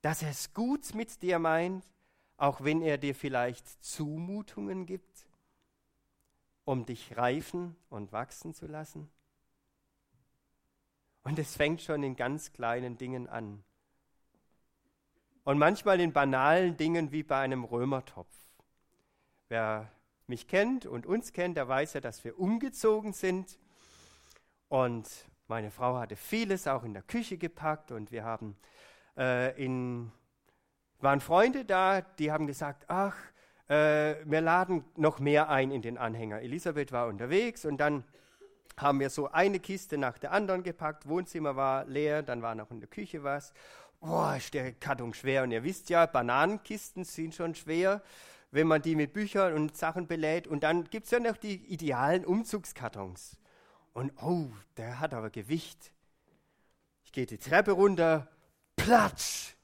dass 0.01 0.23
er 0.23 0.29
es 0.29 0.53
gut 0.53 0.95
mit 0.95 1.21
dir 1.21 1.37
meint, 1.37 1.85
auch 2.37 2.63
wenn 2.63 2.81
er 2.81 2.97
dir 2.97 3.13
vielleicht 3.13 3.67
Zumutungen 3.83 4.85
gibt, 4.85 5.27
um 6.65 6.85
dich 6.85 7.15
reifen 7.15 7.75
und 7.89 8.11
wachsen 8.11 8.53
zu 8.53 8.65
lassen? 8.65 9.09
Und 11.27 11.37
es 11.39 11.57
fängt 11.57 11.81
schon 11.81 12.03
in 12.03 12.15
ganz 12.15 12.53
kleinen 12.53 12.97
Dingen 12.97 13.27
an. 13.27 13.61
Und 15.43 15.57
manchmal 15.57 15.99
in 15.99 16.13
banalen 16.13 16.77
Dingen 16.77 17.11
wie 17.11 17.21
bei 17.21 17.37
einem 17.39 17.65
Römertopf. 17.65 18.33
Wer 19.49 19.91
mich 20.27 20.47
kennt 20.47 20.85
und 20.85 21.05
uns 21.05 21.33
kennt, 21.33 21.57
der 21.57 21.67
weiß 21.67 21.95
ja, 21.95 21.99
dass 21.99 22.23
wir 22.23 22.39
umgezogen 22.39 23.11
sind. 23.11 23.59
Und 24.69 25.09
meine 25.49 25.69
Frau 25.69 25.97
hatte 25.97 26.15
vieles 26.15 26.65
auch 26.65 26.85
in 26.85 26.93
der 26.93 27.03
Küche 27.03 27.37
gepackt 27.37 27.91
und 27.91 28.09
wir 28.09 28.23
haben 28.23 28.55
äh, 29.17 29.61
in, 29.61 30.13
waren 31.01 31.19
Freunde 31.19 31.65
da, 31.65 31.99
die 31.99 32.31
haben 32.31 32.47
gesagt, 32.47 32.85
ach, 32.87 33.17
äh, 33.67 34.15
wir 34.23 34.39
laden 34.39 34.85
noch 34.95 35.19
mehr 35.19 35.49
ein 35.49 35.71
in 35.71 35.81
den 35.81 35.97
Anhänger. 35.97 36.39
Elisabeth 36.39 36.93
war 36.93 37.07
unterwegs 37.07 37.65
und 37.65 37.79
dann 37.79 38.05
haben 38.77 38.99
wir 38.99 39.09
so 39.09 39.31
eine 39.31 39.59
Kiste 39.59 39.97
nach 39.97 40.17
der 40.17 40.31
anderen 40.31 40.63
gepackt. 40.63 41.07
Wohnzimmer 41.07 41.55
war 41.55 41.85
leer, 41.85 42.23
dann 42.23 42.41
war 42.41 42.55
noch 42.55 42.71
in 42.71 42.79
der 42.79 42.89
Küche 42.89 43.23
was. 43.23 43.53
Boah, 43.99 44.35
ist 44.37 44.53
der 44.53 44.73
Karton 44.73 45.13
schwer. 45.13 45.43
Und 45.43 45.51
ihr 45.51 45.63
wisst 45.63 45.89
ja, 45.89 46.05
Bananenkisten 46.05 47.03
sind 47.03 47.33
schon 47.33 47.55
schwer 47.55 48.01
wenn 48.51 48.67
man 48.67 48.81
die 48.81 48.95
mit 48.95 49.13
Büchern 49.13 49.53
und 49.53 49.75
Sachen 49.75 50.07
belädt. 50.07 50.47
Und 50.47 50.63
dann 50.63 50.85
gibt 50.85 51.05
es 51.05 51.11
ja 51.11 51.19
noch 51.19 51.37
die 51.37 51.55
idealen 51.55 52.25
Umzugskartons. 52.25 53.37
Und 53.93 54.11
oh, 54.21 54.51
der 54.77 54.99
hat 54.99 55.13
aber 55.13 55.29
Gewicht. 55.29 55.91
Ich 57.03 57.11
gehe 57.11 57.25
die 57.25 57.37
Treppe 57.37 57.71
runter, 57.71 58.27
platsch! 58.75 59.55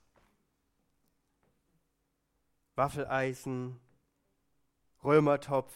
Waffeleisen, 2.76 3.80
Römertopf. 5.04 5.73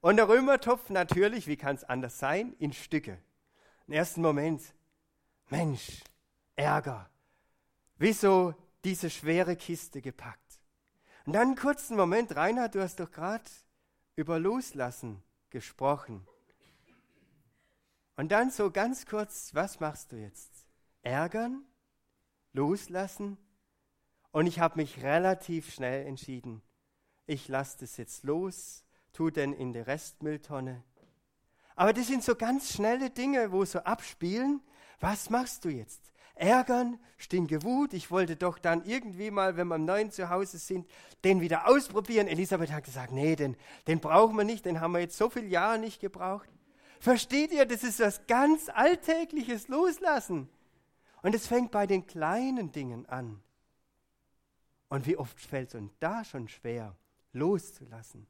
Und 0.00 0.16
der 0.16 0.28
Römertopf 0.28 0.90
natürlich, 0.90 1.46
wie 1.46 1.56
kann 1.56 1.76
es 1.76 1.84
anders 1.84 2.18
sein, 2.18 2.54
in 2.58 2.72
Stücke. 2.72 3.18
Im 3.86 3.94
ersten 3.94 4.22
Moment, 4.22 4.62
Mensch, 5.48 6.02
Ärger. 6.54 7.10
Wieso 7.98 8.54
diese 8.84 9.10
schwere 9.10 9.56
Kiste 9.56 10.00
gepackt? 10.00 10.60
Und 11.24 11.32
dann 11.32 11.48
einen 11.48 11.56
kurzen 11.56 11.96
Moment, 11.96 12.36
Reinhard, 12.36 12.74
du 12.74 12.82
hast 12.82 13.00
doch 13.00 13.10
gerade 13.10 13.44
über 14.14 14.38
Loslassen 14.38 15.22
gesprochen. 15.50 16.26
Und 18.16 18.32
dann 18.32 18.50
so 18.50 18.70
ganz 18.70 19.06
kurz, 19.06 19.54
was 19.54 19.80
machst 19.80 20.12
du 20.12 20.16
jetzt? 20.16 20.66
Ärgern? 21.02 21.64
Loslassen? 22.52 23.36
Und 24.30 24.46
ich 24.46 24.60
habe 24.60 24.76
mich 24.76 25.02
relativ 25.02 25.72
schnell 25.72 26.06
entschieden, 26.06 26.62
ich 27.26 27.48
lasse 27.48 27.78
das 27.80 27.96
jetzt 27.96 28.22
los, 28.22 28.85
tu 29.16 29.30
denn 29.30 29.52
in 29.52 29.72
die 29.72 29.80
Restmülltonne. 29.80 30.82
Aber 31.74 31.92
das 31.92 32.06
sind 32.06 32.22
so 32.22 32.34
ganz 32.34 32.72
schnelle 32.72 33.10
Dinge, 33.10 33.52
wo 33.52 33.64
so 33.64 33.80
abspielen. 33.80 34.60
Was 35.00 35.30
machst 35.30 35.64
du 35.64 35.68
jetzt? 35.68 36.12
ärgern, 36.36 36.98
stinke 37.16 37.62
Wut. 37.62 37.92
Ich 37.92 38.10
wollte 38.10 38.36
doch 38.36 38.58
dann 38.58 38.84
irgendwie 38.84 39.30
mal, 39.30 39.56
wenn 39.56 39.68
wir 39.68 39.76
im 39.76 39.84
neuen 39.84 40.10
Zuhause 40.10 40.58
sind, 40.58 40.88
den 41.24 41.40
wieder 41.40 41.66
ausprobieren. 41.66 42.28
Elisabeth 42.28 42.70
hat 42.70 42.84
gesagt, 42.84 43.12
nee, 43.12 43.34
den, 43.36 43.56
den 43.86 44.00
brauchen 44.00 44.36
wir 44.36 44.44
nicht, 44.44 44.64
den 44.64 44.80
haben 44.80 44.92
wir 44.92 45.00
jetzt 45.00 45.16
so 45.16 45.28
viele 45.28 45.46
Jahre 45.46 45.78
nicht 45.78 46.00
gebraucht. 46.00 46.48
Versteht 47.00 47.52
ihr, 47.52 47.66
das 47.66 47.82
ist 47.82 48.00
was 48.00 48.26
ganz 48.26 48.68
Alltägliches 48.68 49.68
loslassen. 49.68 50.48
Und 51.22 51.34
es 51.34 51.46
fängt 51.46 51.70
bei 51.70 51.86
den 51.86 52.06
kleinen 52.06 52.70
Dingen 52.70 53.06
an. 53.06 53.42
Und 54.88 55.06
wie 55.06 55.16
oft 55.16 55.40
fällt 55.40 55.70
es 55.70 55.74
uns 55.74 55.92
da 55.98 56.24
schon 56.24 56.48
schwer, 56.48 56.94
loszulassen? 57.32 58.26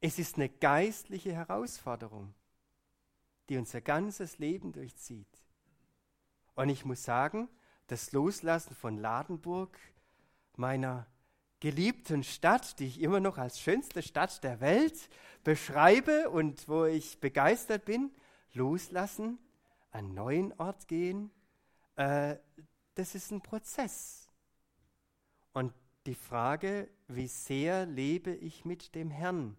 Es 0.00 0.18
ist 0.18 0.36
eine 0.36 0.48
geistliche 0.48 1.32
Herausforderung, 1.32 2.34
die 3.48 3.56
unser 3.56 3.80
ganzes 3.80 4.38
Leben 4.38 4.72
durchzieht. 4.72 5.26
Und 6.54 6.68
ich 6.68 6.84
muss 6.84 7.02
sagen, 7.02 7.48
das 7.88 8.12
Loslassen 8.12 8.74
von 8.74 8.96
Ladenburg, 8.96 9.76
meiner 10.56 11.06
geliebten 11.60 12.22
Stadt, 12.22 12.78
die 12.78 12.86
ich 12.86 13.00
immer 13.00 13.20
noch 13.20 13.38
als 13.38 13.60
schönste 13.60 14.02
Stadt 14.02 14.44
der 14.44 14.60
Welt 14.60 15.08
beschreibe 15.42 16.30
und 16.30 16.68
wo 16.68 16.84
ich 16.84 17.18
begeistert 17.18 17.84
bin, 17.84 18.12
loslassen, 18.52 19.38
an 19.90 20.06
einen 20.06 20.14
neuen 20.14 20.52
Ort 20.60 20.86
gehen, 20.86 21.30
äh, 21.96 22.36
das 22.94 23.14
ist 23.14 23.32
ein 23.32 23.40
Prozess. 23.40 24.28
Und 25.52 25.72
die 26.06 26.14
Frage, 26.14 26.88
wie 27.08 27.26
sehr 27.26 27.86
lebe 27.86 28.32
ich 28.34 28.64
mit 28.64 28.94
dem 28.94 29.10
Herrn? 29.10 29.56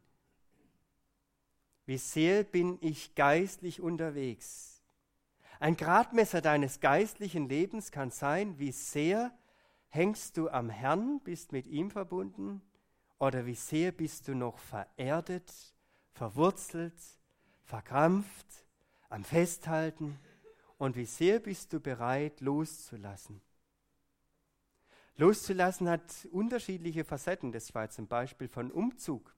Wie 1.89 1.97
sehr 1.97 2.43
bin 2.43 2.77
ich 2.81 3.15
geistlich 3.15 3.81
unterwegs? 3.81 4.83
Ein 5.59 5.75
Gradmesser 5.75 6.39
deines 6.39 6.81
geistlichen 6.81 7.49
Lebens 7.49 7.91
kann 7.91 8.11
sein, 8.11 8.59
wie 8.59 8.71
sehr 8.71 9.35
hängst 9.87 10.37
du 10.37 10.49
am 10.49 10.69
Herrn, 10.69 11.19
bist 11.23 11.51
mit 11.51 11.65
ihm 11.65 11.89
verbunden, 11.89 12.61
oder 13.17 13.47
wie 13.47 13.55
sehr 13.55 13.91
bist 13.91 14.27
du 14.27 14.35
noch 14.35 14.59
vererdet, 14.59 15.51
verwurzelt, 16.11 16.93
verkrampft, 17.63 18.67
am 19.09 19.23
Festhalten, 19.23 20.19
und 20.77 20.95
wie 20.95 21.07
sehr 21.07 21.39
bist 21.39 21.73
du 21.73 21.79
bereit, 21.79 22.39
loszulassen. 22.39 23.41
Loszulassen 25.15 25.89
hat 25.89 26.27
unterschiedliche 26.31 27.03
Facetten. 27.03 27.51
Das 27.51 27.73
war 27.73 27.89
zum 27.89 28.05
Beispiel 28.05 28.47
von 28.47 28.69
Umzug 28.69 29.35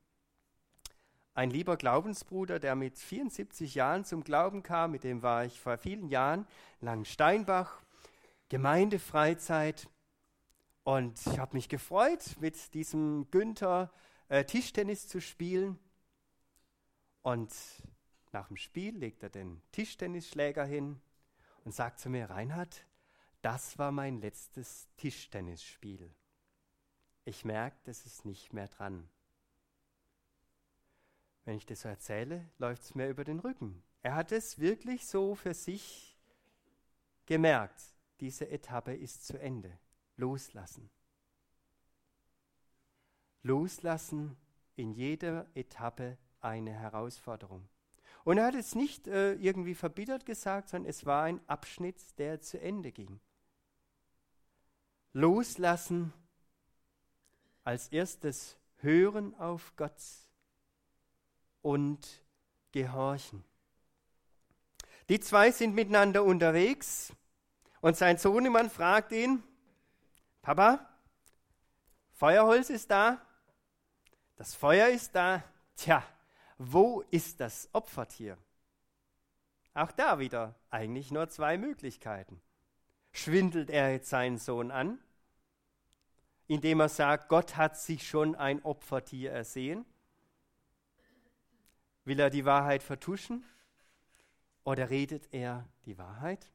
ein 1.34 1.50
lieber 1.50 1.78
Glaubensbruder, 1.78 2.60
der 2.60 2.76
mit 2.76 2.98
74 2.98 3.76
Jahren 3.76 4.04
zum 4.04 4.24
Glauben 4.24 4.63
kam, 4.63 4.91
mit 4.91 5.04
dem 5.04 5.22
war 5.22 5.46
ich 5.46 5.60
vor 5.60 5.78
vielen 5.78 6.10
Jahren 6.10 6.46
in 6.82 6.86
Langensteinbach, 6.86 7.82
Gemeindefreizeit. 8.50 9.88
Und 10.84 11.26
ich 11.28 11.39
habe 11.39 11.56
mich 11.56 11.70
gefreut, 11.70 12.36
mit 12.39 12.74
diesem 12.74 13.30
Günther 13.32 13.91
äh, 14.28 14.44
Tischtennis 14.44 15.08
zu 15.08 15.22
spielen. 15.22 15.80
Und 17.22 17.54
nach 18.32 18.48
dem 18.48 18.58
Spiel 18.58 18.98
legt 18.98 19.24
er 19.24 19.30
den 19.30 19.62
Tischtennisschläger 19.72 20.65
hin 20.65 21.00
und 21.63 21.74
sagt 21.74 22.00
zu 22.00 22.10
mir, 22.10 22.30
Reinhard, 22.30 22.86
das 23.41 23.78
war 23.78 23.91
mein 23.91 24.20
letztes 24.20 24.89
Tischtennisspiel. 24.98 26.13
Ich 27.24 27.46
merke, 27.46 27.78
das 27.84 28.06
ist 28.06 28.26
nicht 28.26 28.52
mehr 28.54 28.67
dran. 28.67 29.08
Wenn 31.52 31.58
ich 31.58 31.66
das 31.66 31.82
so 31.82 31.90
erzähle, 31.90 32.50
läuft 32.60 32.84
es 32.84 32.96
mir 32.96 33.10
über 33.10 33.26
den 33.26 33.40
Rücken. 33.40 33.84
Er 34.04 34.16
hat 34.16 34.32
es 34.32 34.60
wirklich 34.60 35.06
so 35.06 35.36
für 35.36 35.54
sich 35.54 36.18
gemerkt. 37.26 37.84
Diese 38.22 38.50
Etappe 38.50 38.96
ist 38.96 39.28
zu 39.28 39.38
Ende. 39.38 39.78
Loslassen. 40.16 40.90
Loslassen 43.44 44.38
in 44.78 44.94
jeder 44.94 45.46
Etappe 45.54 46.18
eine 46.40 46.72
Herausforderung. 46.72 47.68
Und 48.24 48.38
er 48.38 48.46
hat 48.46 48.56
es 48.56 48.74
nicht 48.74 49.10
äh, 49.10 49.34
irgendwie 49.34 49.76
verbittert 49.76 50.26
gesagt, 50.26 50.70
sondern 50.70 50.90
es 50.90 51.06
war 51.06 51.24
ein 51.24 51.42
Abschnitt, 51.50 52.18
der 52.18 52.40
zu 52.40 52.62
Ende 52.62 52.94
ging. 52.94 53.20
Loslassen 55.12 56.14
als 57.66 57.90
erstes 57.90 58.58
hören 58.78 59.36
auf 59.36 59.76
Gott 59.76 60.00
und 61.62 62.24
gehorchen. 62.71 63.43
Die 65.10 65.19
zwei 65.19 65.52
sind 65.52 65.76
miteinander 65.76 66.24
unterwegs 66.24 67.13
und 67.82 67.97
sein 67.97 68.17
Sohnemann 68.17 68.69
fragt 68.69 69.12
ihn, 69.12 69.43
Papa, 70.41 70.88
Feuerholz 72.13 72.69
ist 72.69 72.91
da, 72.91 73.21
das 74.36 74.56
Feuer 74.56 74.88
ist 74.88 75.13
da, 75.15 75.43
tja, 75.76 76.04
wo 76.58 77.02
ist 77.12 77.39
das 77.39 77.69
Opfertier? 77.74 78.38
Auch 79.74 79.91
da 79.91 80.19
wieder 80.19 80.56
eigentlich 80.69 81.12
nur 81.12 81.30
zwei 81.30 81.58
Möglichkeiten. 81.58 82.41
Schwindelt 83.12 83.69
er 83.69 83.91
jetzt 83.91 84.10
seinen 84.10 84.38
Sohn 84.38 84.71
an 84.71 85.00
indem 86.52 86.82
er 86.82 86.89
sagt, 86.89 87.30
Gott 87.30 87.56
hat 87.56 87.78
sich 87.78 88.06
schon 88.06 88.36
ein 88.36 88.62
Opfertier 88.65 89.32
ersehen? 89.32 89.86
Will 92.06 92.20
er 92.20 92.30
die 92.30 92.46
Wahrheit 92.46 92.84
vertuschen? 92.84 93.44
Oder 94.64 94.90
redet 94.90 95.34
er 95.34 95.68
die 95.86 95.98
Wahrheit? 95.98 96.52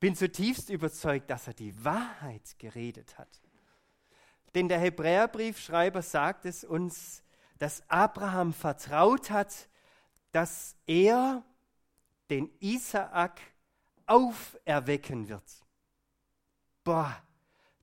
Bin 0.00 0.14
zutiefst 0.14 0.70
überzeugt, 0.70 1.30
dass 1.30 1.46
er 1.46 1.54
die 1.54 1.84
Wahrheit 1.84 2.58
geredet 2.58 3.18
hat. 3.18 3.40
Denn 4.54 4.68
der 4.68 4.78
Hebräerbriefschreiber 4.78 6.02
sagt 6.02 6.44
es 6.44 6.64
uns, 6.64 7.22
dass 7.58 7.88
Abraham 7.88 8.52
vertraut 8.52 9.30
hat, 9.30 9.68
dass 10.32 10.76
er 10.86 11.42
den 12.30 12.50
Isaak 12.60 13.40
auferwecken 14.06 15.28
wird. 15.28 15.64
Boah, 16.84 17.16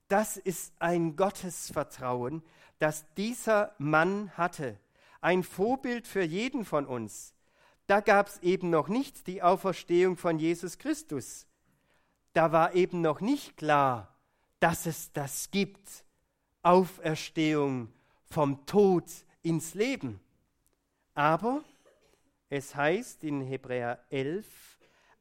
das 0.08 0.36
ist 0.36 0.72
ein 0.78 1.16
Gottesvertrauen, 1.16 2.42
das 2.78 3.04
dieser 3.14 3.74
Mann 3.78 4.30
hatte. 4.36 4.78
Ein 5.24 5.42
Vorbild 5.42 6.06
für 6.06 6.22
jeden 6.22 6.66
von 6.66 6.84
uns. 6.84 7.32
Da 7.86 8.00
gab 8.00 8.28
es 8.28 8.42
eben 8.42 8.68
noch 8.68 8.88
nicht 8.88 9.26
die 9.26 9.42
Auferstehung 9.42 10.18
von 10.18 10.38
Jesus 10.38 10.76
Christus. 10.76 11.46
Da 12.34 12.52
war 12.52 12.74
eben 12.74 13.00
noch 13.00 13.22
nicht 13.22 13.56
klar, 13.56 14.14
dass 14.60 14.84
es 14.84 15.12
das 15.12 15.50
gibt. 15.50 16.04
Auferstehung 16.62 17.90
vom 18.26 18.66
Tod 18.66 19.10
ins 19.40 19.72
Leben. 19.72 20.20
Aber 21.14 21.64
es 22.50 22.74
heißt 22.74 23.24
in 23.24 23.40
Hebräer 23.40 24.04
11, 24.10 24.46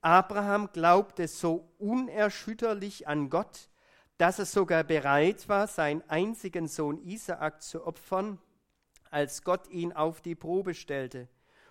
Abraham 0.02 0.70
glaubte 0.74 1.30
so 1.30 1.72
unerschütterlich 1.78 3.08
an 3.08 3.30
Gott, 3.30 3.70
dass 4.18 4.38
er 4.38 4.48
sogar 4.48 4.84
bereit 4.84 5.48
war, 5.48 5.66
seinen 5.68 6.02
einzigen 6.10 6.68
Sohn 6.68 7.02
Isaak 7.06 7.62
zu 7.62 7.88
opfern, 7.88 8.38
als 9.14 9.44
Gott 9.44 9.68
ihn 9.70 9.94
auf 9.94 10.22
die 10.22 10.36
Probe 10.36 10.74
stellte. 10.74 11.28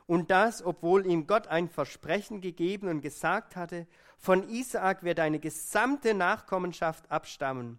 Und 0.07 0.31
das, 0.31 0.65
obwohl 0.65 1.07
ihm 1.07 1.27
Gott 1.27 1.47
ein 1.49 1.69
Versprechen 1.69 2.41
gegeben 2.41 2.89
und 2.89 3.01
gesagt 3.01 3.57
hatte, 3.57 3.87
von 4.19 4.49
Isaak 4.49 5.03
wird 5.03 5.21
eine 5.21 5.39
gesamte 5.39 6.15
Nachkommenschaft 6.15 7.11
abstammen. 7.11 7.79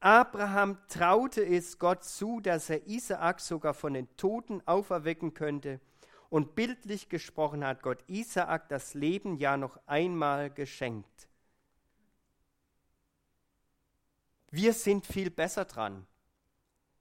Abraham 0.00 0.78
traute 0.88 1.42
es 1.44 1.78
Gott 1.78 2.04
zu, 2.04 2.40
dass 2.40 2.68
er 2.68 2.86
Isaak 2.86 3.40
sogar 3.40 3.74
von 3.74 3.94
den 3.94 4.14
Toten 4.16 4.62
auferwecken 4.66 5.34
könnte. 5.34 5.80
Und 6.28 6.54
bildlich 6.54 7.08
gesprochen 7.08 7.64
hat 7.64 7.82
Gott 7.82 8.02
Isaak 8.08 8.68
das 8.68 8.94
Leben 8.94 9.36
ja 9.36 9.56
noch 9.56 9.78
einmal 9.86 10.50
geschenkt. 10.50 11.28
Wir 14.50 14.72
sind 14.72 15.06
viel 15.06 15.30
besser 15.30 15.64
dran. 15.64 16.06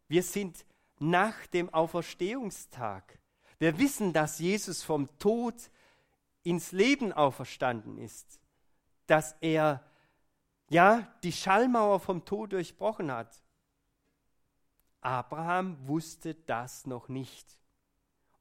Wir 0.07 0.23
sind 0.23 0.65
nach 1.09 1.47
dem 1.47 1.73
Auferstehungstag. 1.73 3.19
Wir 3.59 3.77
wissen, 3.77 4.13
dass 4.13 4.39
Jesus 4.39 4.83
vom 4.83 5.09
Tod 5.19 5.55
ins 6.43 6.71
Leben 6.71 7.11
auferstanden 7.11 7.97
ist, 7.97 8.39
dass 9.07 9.35
er 9.41 9.83
ja 10.69 11.07
die 11.23 11.31
Schallmauer 11.31 11.99
vom 11.99 12.23
Tod 12.25 12.53
durchbrochen 12.53 13.11
hat. 13.11 13.41
Abraham 15.01 15.87
wusste 15.87 16.35
das 16.35 16.85
noch 16.85 17.09
nicht 17.09 17.57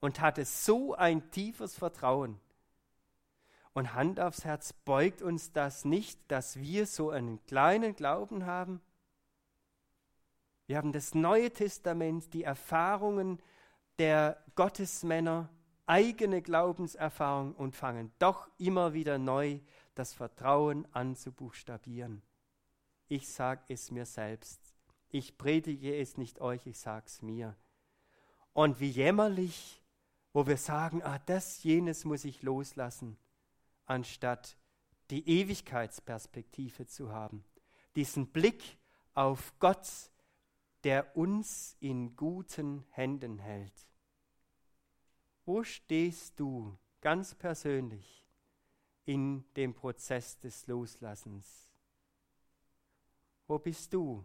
und 0.01 0.21
hatte 0.21 0.45
so 0.45 0.95
ein 0.95 1.31
tiefes 1.31 1.77
Vertrauen. 1.77 2.41
Und 3.73 3.95
Hand 3.95 4.21
aufs 4.21 4.45
Herz 4.45 4.73
beugt 4.73 5.23
uns 5.23 5.53
das 5.53 5.85
nicht, 5.85 6.21
dass 6.31 6.61
wir 6.61 6.87
so 6.87 7.11
einen 7.11 7.43
kleinen 7.45 7.97
Glauben 7.97 8.47
haben? 8.47 8.81
Wir 10.73 10.79
haben 10.79 10.93
das 10.93 11.15
Neue 11.15 11.51
Testament, 11.53 12.33
die 12.33 12.45
Erfahrungen 12.45 13.43
der 13.99 14.43
Gottesmänner, 14.55 15.51
eigene 15.85 16.41
Glaubenserfahrung 16.41 17.55
und 17.55 17.77
fangen 17.77 18.11
doch 18.19 18.49
immer 18.57 18.95
wieder 18.95 19.19
neu 19.19 19.61
das 19.95 20.15
Vertrauen 20.15 20.89
an 20.93 21.15
zu 21.15 21.31
buchstabieren. 21.31 22.23
Ich 23.07 23.29
sage 23.29 23.61
es 23.69 23.91
mir 23.91 24.07
selbst. 24.07 24.75
Ich 25.11 25.37
predige 25.37 25.95
es 25.95 26.17
nicht 26.17 26.41
euch, 26.41 26.67
ich 26.67 26.79
sage 26.79 27.05
es 27.05 27.21
mir. 27.21 27.55
Und 28.55 28.81
wie 28.81 28.89
jämmerlich, 28.89 29.83
wo 30.33 30.47
wir 30.47 30.57
sagen, 30.57 31.03
ah, 31.03 31.19
das, 31.27 31.63
jenes 31.63 32.07
muss 32.07 32.25
ich 32.25 32.41
loslassen, 32.41 33.19
anstatt 33.85 34.57
die 35.11 35.29
Ewigkeitsperspektive 35.29 36.87
zu 36.87 37.13
haben. 37.13 37.45
Diesen 37.95 38.29
Blick 38.29 38.79
auf 39.13 39.53
Gott, 39.59 39.87
der 40.85 41.17
uns 41.17 41.77
in 41.81 42.17
guten 42.17 42.85
Händen 42.91 43.39
hält. 43.39 43.89
Wo 45.45 45.63
stehst 45.65 46.39
du 46.39 46.77
ganz 47.01 47.35
persönlich 47.35 48.27
in 49.05 49.45
dem 49.55 49.75
Prozess 49.75 50.39
des 50.39 50.67
Loslassens? 50.67 51.71
Wo 53.47 53.59
bist 53.59 53.93
du 53.93 54.25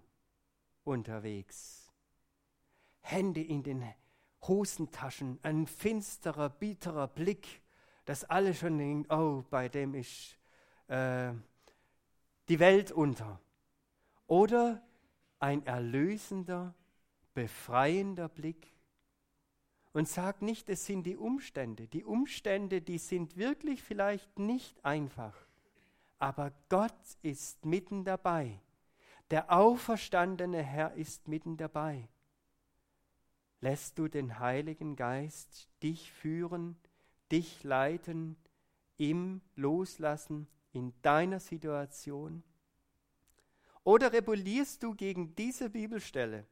unterwegs? 0.84 1.92
Hände 3.02 3.42
in 3.42 3.64
den 3.64 3.84
Hosentaschen, 4.42 5.40
ein 5.42 5.66
finsterer, 5.68 6.50
bitterer 6.50 7.08
Blick, 7.08 7.62
dass 8.06 8.24
alle 8.24 8.54
schon 8.54 8.78
denken, 8.78 9.12
oh, 9.12 9.44
bei 9.50 9.70
dem 9.70 9.96
ist 9.96 10.38
äh, 10.88 11.34
die 12.48 12.60
Welt 12.60 12.92
unter. 12.92 13.42
Oder 14.28 14.87
ein 15.40 15.66
erlösender, 15.66 16.74
befreiender 17.34 18.30
Blick. 18.30 18.74
Und 19.94 20.08
sag 20.08 20.42
nicht, 20.42 20.70
es 20.70 20.86
sind 20.86 21.04
die 21.04 21.18
Umstände. 21.18 21.88
Die 21.88 22.04
Umstände, 22.04 22.82
die 22.82 22.98
sind 22.98 23.38
wirklich 23.38 23.82
vielleicht 23.82 24.38
nicht 24.38 24.84
einfach. 24.86 25.36
Aber 26.20 26.52
Gott 26.70 27.18
ist 27.22 27.66
mitten 27.66 28.04
dabei. 28.04 28.60
Der 29.30 29.52
auferstandene 29.52 30.64
Herr 30.64 30.94
ist 30.94 31.28
mitten 31.28 31.58
dabei. 31.58 32.08
Lässt 33.60 33.98
du 33.98 34.08
den 34.08 34.40
Heiligen 34.40 34.96
Geist 34.96 35.68
dich 35.82 36.12
führen, 36.12 36.78
dich 37.32 37.64
leiten, 37.64 38.38
im 38.98 39.42
Loslassen 39.56 40.48
in 40.74 40.94
deiner 41.02 41.40
Situation? 41.40 42.44
Oder 43.88 44.12
rebellierst 44.12 44.84
du 44.84 44.94
gegen 44.96 45.34
diese 45.38 45.70
Bibelstelle, 45.70 46.46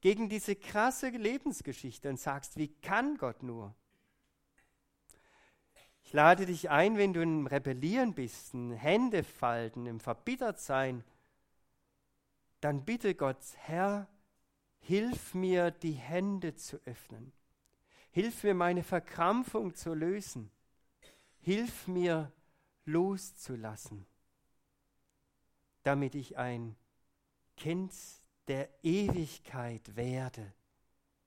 gegen 0.00 0.28
diese 0.28 0.56
krasse 0.56 1.08
Lebensgeschichte 1.08 2.08
und 2.08 2.18
sagst, 2.18 2.56
wie 2.56 2.66
kann 2.66 3.16
Gott 3.16 3.44
nur? 3.44 3.76
Ich 6.02 6.12
lade 6.12 6.46
dich 6.46 6.70
ein, 6.70 6.98
wenn 6.98 7.12
du 7.12 7.22
im 7.22 7.46
Rebellieren 7.46 8.12
bist, 8.12 8.54
in 8.54 8.72
Hände 8.72 9.22
falten, 9.22 9.86
im 9.86 10.00
Verbittertsein, 10.00 11.04
dann 12.60 12.84
bitte 12.84 13.14
Gott, 13.14 13.38
Herr, 13.54 14.08
hilf 14.80 15.32
mir, 15.32 15.70
die 15.70 15.92
Hände 15.92 16.56
zu 16.56 16.80
öffnen. 16.86 17.32
Hilf 18.10 18.42
mir, 18.42 18.54
meine 18.54 18.82
Verkrampfung 18.82 19.76
zu 19.76 19.94
lösen. 19.94 20.50
Hilf 21.38 21.86
mir, 21.86 22.32
loszulassen. 22.84 24.06
Damit 25.84 26.14
ich 26.14 26.36
ein 26.36 26.76
Kind 27.56 27.94
der 28.48 28.68
Ewigkeit 28.82 29.96
werde, 29.96 30.52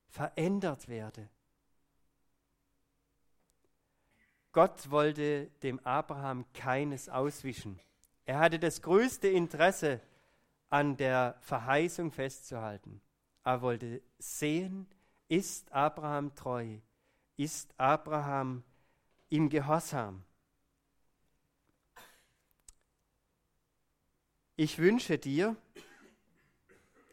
verändert 0.07 0.87
werde. 0.87 1.29
Gott 4.51 4.89
wollte 4.89 5.47
dem 5.63 5.79
Abraham 5.85 6.45
keines 6.53 7.09
auswischen. 7.09 7.79
Er 8.25 8.39
hatte 8.39 8.59
das 8.59 8.81
größte 8.81 9.27
Interesse 9.27 10.01
an 10.69 10.97
der 10.97 11.37
Verheißung 11.39 12.11
festzuhalten. 12.11 13.01
Er 13.43 13.61
wollte 13.61 14.01
sehen, 14.17 14.87
ist 15.29 15.71
Abraham 15.71 16.33
treu, 16.35 16.79
ist 17.37 17.73
Abraham 17.79 18.63
im 19.29 19.49
Gehorsam. 19.49 20.23
Ich 24.59 24.79
wünsche 24.79 25.19
dir, 25.19 25.55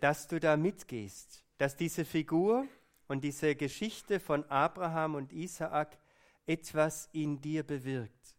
dass 0.01 0.29
du 0.29 0.41
da 0.41 0.57
mitgehst, 0.57 1.45
dass 1.59 1.77
diese 1.77 2.07
Figur 2.07 2.67
und 3.07 3.23
diese 3.23 3.55
Geschichte 3.55 4.19
von 4.19 4.45
Abraham 4.51 5.15
und 5.15 5.31
Isaak 5.31 5.99
etwas 6.47 7.11
in 7.13 7.43
dir 7.43 7.63
bewirkt, 7.63 8.35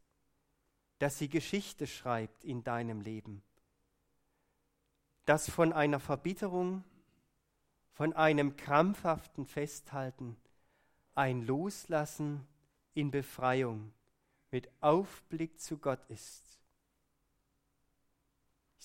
dass 0.97 1.19
sie 1.19 1.29
Geschichte 1.29 1.85
schreibt 1.85 2.43
in 2.43 2.63
deinem 2.63 2.99
Leben, 2.99 3.43
dass 5.25 5.51
von 5.51 5.71
einer 5.71 5.99
Verbitterung, 5.99 6.83
von 7.91 8.11
einem 8.13 8.57
krampfhaften 8.57 9.45
Festhalten 9.45 10.35
ein 11.13 11.45
Loslassen 11.45 12.47
in 12.95 13.11
Befreiung 13.11 13.93
mit 14.49 14.67
Aufblick 14.81 15.59
zu 15.59 15.77
Gott 15.77 16.03
ist. 16.09 16.64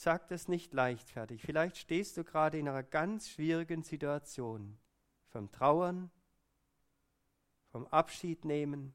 Sage 0.01 0.25
das 0.31 0.49
nicht 0.49 0.73
leichtfertig. 0.73 1.43
Vielleicht 1.43 1.77
stehst 1.77 2.17
du 2.17 2.25
gerade 2.25 2.59
in 2.59 2.67
einer 2.67 2.83
ganz 2.83 3.29
schwierigen 3.29 3.83
Situation. 3.83 4.79
Vom 5.29 5.53
Trauern, 5.53 6.11
vom 7.71 7.87
Abschied 7.89 8.47
nehmen, 8.47 8.95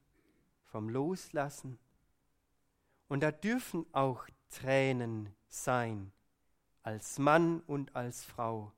vom 0.63 0.89
Loslassen. 0.89 1.77
Und 3.07 3.21
da 3.21 3.31
dürfen 3.31 3.85
auch 3.91 4.25
Tränen 4.49 5.29
sein, 5.47 6.11
als 6.81 7.19
Mann 7.19 7.59
und 7.67 7.95
als 7.95 8.23
Frau. 8.23 8.71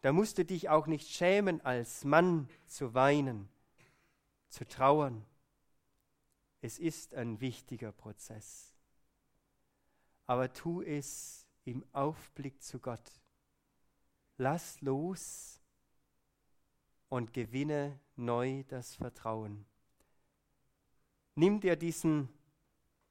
Da 0.00 0.12
musst 0.12 0.38
du 0.38 0.44
dich 0.44 0.70
auch 0.70 0.88
nicht 0.88 1.08
schämen, 1.08 1.64
als 1.64 2.02
Mann 2.02 2.48
zu 2.66 2.94
weinen, 2.94 3.48
zu 4.48 4.66
trauern. 4.66 5.24
Es 6.62 6.80
ist 6.80 7.14
ein 7.14 7.40
wichtiger 7.40 7.92
Prozess. 7.92 8.74
Aber 10.26 10.52
tu 10.52 10.82
es 10.82 11.43
im 11.64 11.84
Aufblick 11.92 12.62
zu 12.62 12.78
Gott. 12.78 13.20
Lass 14.36 14.80
los 14.80 15.60
und 17.08 17.32
gewinne 17.32 18.00
neu 18.16 18.64
das 18.64 18.96
Vertrauen. 18.96 19.64
Nimm 21.36 21.60
dir 21.60 21.76
diesen 21.76 22.28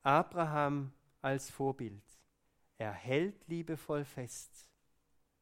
Abraham 0.02 0.94
als 1.22 1.50
Vorbild. 1.50 2.04
Er 2.78 2.92
hält 2.92 3.48
liebevoll 3.48 4.06
fest, 4.06 4.68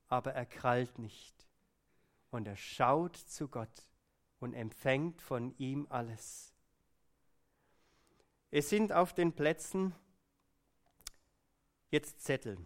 aber 0.07 0.33
er 0.33 0.45
krallt 0.45 0.99
nicht. 0.99 1.47
Und 2.29 2.47
er 2.47 2.55
schaut 2.55 3.17
zu 3.17 3.47
Gott 3.47 3.87
und 4.39 4.53
empfängt 4.53 5.21
von 5.21 5.55
ihm 5.57 5.87
alles. 5.89 6.53
Es 8.51 8.69
sind 8.69 8.91
auf 8.91 9.13
den 9.13 9.33
Plätzen 9.33 9.93
jetzt 11.89 12.21
Zettel. 12.21 12.57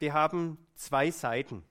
Die 0.00 0.12
haben 0.12 0.58
zwei 0.74 1.10
Seiten. 1.10 1.62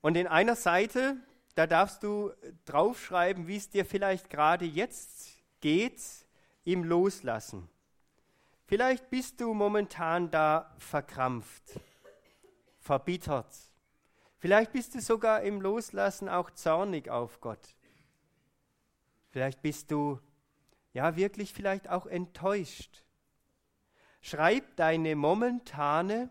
Und 0.00 0.16
in 0.16 0.26
einer 0.26 0.56
Seite 0.56 1.16
da 1.54 1.66
darfst 1.66 2.02
du 2.02 2.32
draufschreiben, 2.64 3.46
wie 3.46 3.56
es 3.56 3.68
dir 3.68 3.84
vielleicht 3.84 4.30
gerade 4.30 4.64
jetzt 4.64 5.36
geht 5.60 6.00
im 6.64 6.84
Loslassen. 6.84 7.68
Vielleicht 8.64 9.10
bist 9.10 9.40
du 9.40 9.52
momentan 9.52 10.30
da 10.30 10.74
verkrampft, 10.78 11.78
verbittert. 12.78 13.54
Vielleicht 14.38 14.72
bist 14.72 14.94
du 14.94 15.00
sogar 15.00 15.42
im 15.42 15.60
Loslassen 15.60 16.28
auch 16.28 16.50
zornig 16.52 17.10
auf 17.10 17.40
Gott. 17.40 17.74
Vielleicht 19.28 19.60
bist 19.60 19.90
du 19.90 20.18
ja 20.92 21.16
wirklich 21.16 21.52
vielleicht 21.52 21.90
auch 21.90 22.06
enttäuscht. 22.06 23.02
Schreib 24.20 24.76
deine 24.76 25.16
momentane 25.16 26.30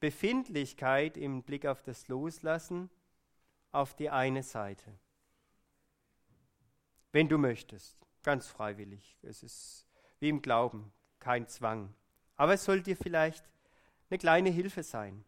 Befindlichkeit 0.00 1.16
im 1.16 1.42
Blick 1.42 1.66
auf 1.66 1.82
das 1.82 2.08
Loslassen 2.08 2.90
auf 3.72 3.94
die 3.94 4.10
eine 4.10 4.42
Seite. 4.42 4.98
Wenn 7.12 7.28
du 7.28 7.38
möchtest, 7.38 7.96
ganz 8.22 8.46
freiwillig. 8.46 9.16
Es 9.22 9.42
ist 9.42 9.86
wie 10.18 10.28
im 10.28 10.42
Glauben, 10.42 10.92
kein 11.18 11.48
Zwang. 11.48 11.94
Aber 12.36 12.54
es 12.54 12.64
soll 12.64 12.82
dir 12.82 12.96
vielleicht 12.96 13.44
eine 14.10 14.18
kleine 14.18 14.50
Hilfe 14.50 14.82
sein. 14.82 15.24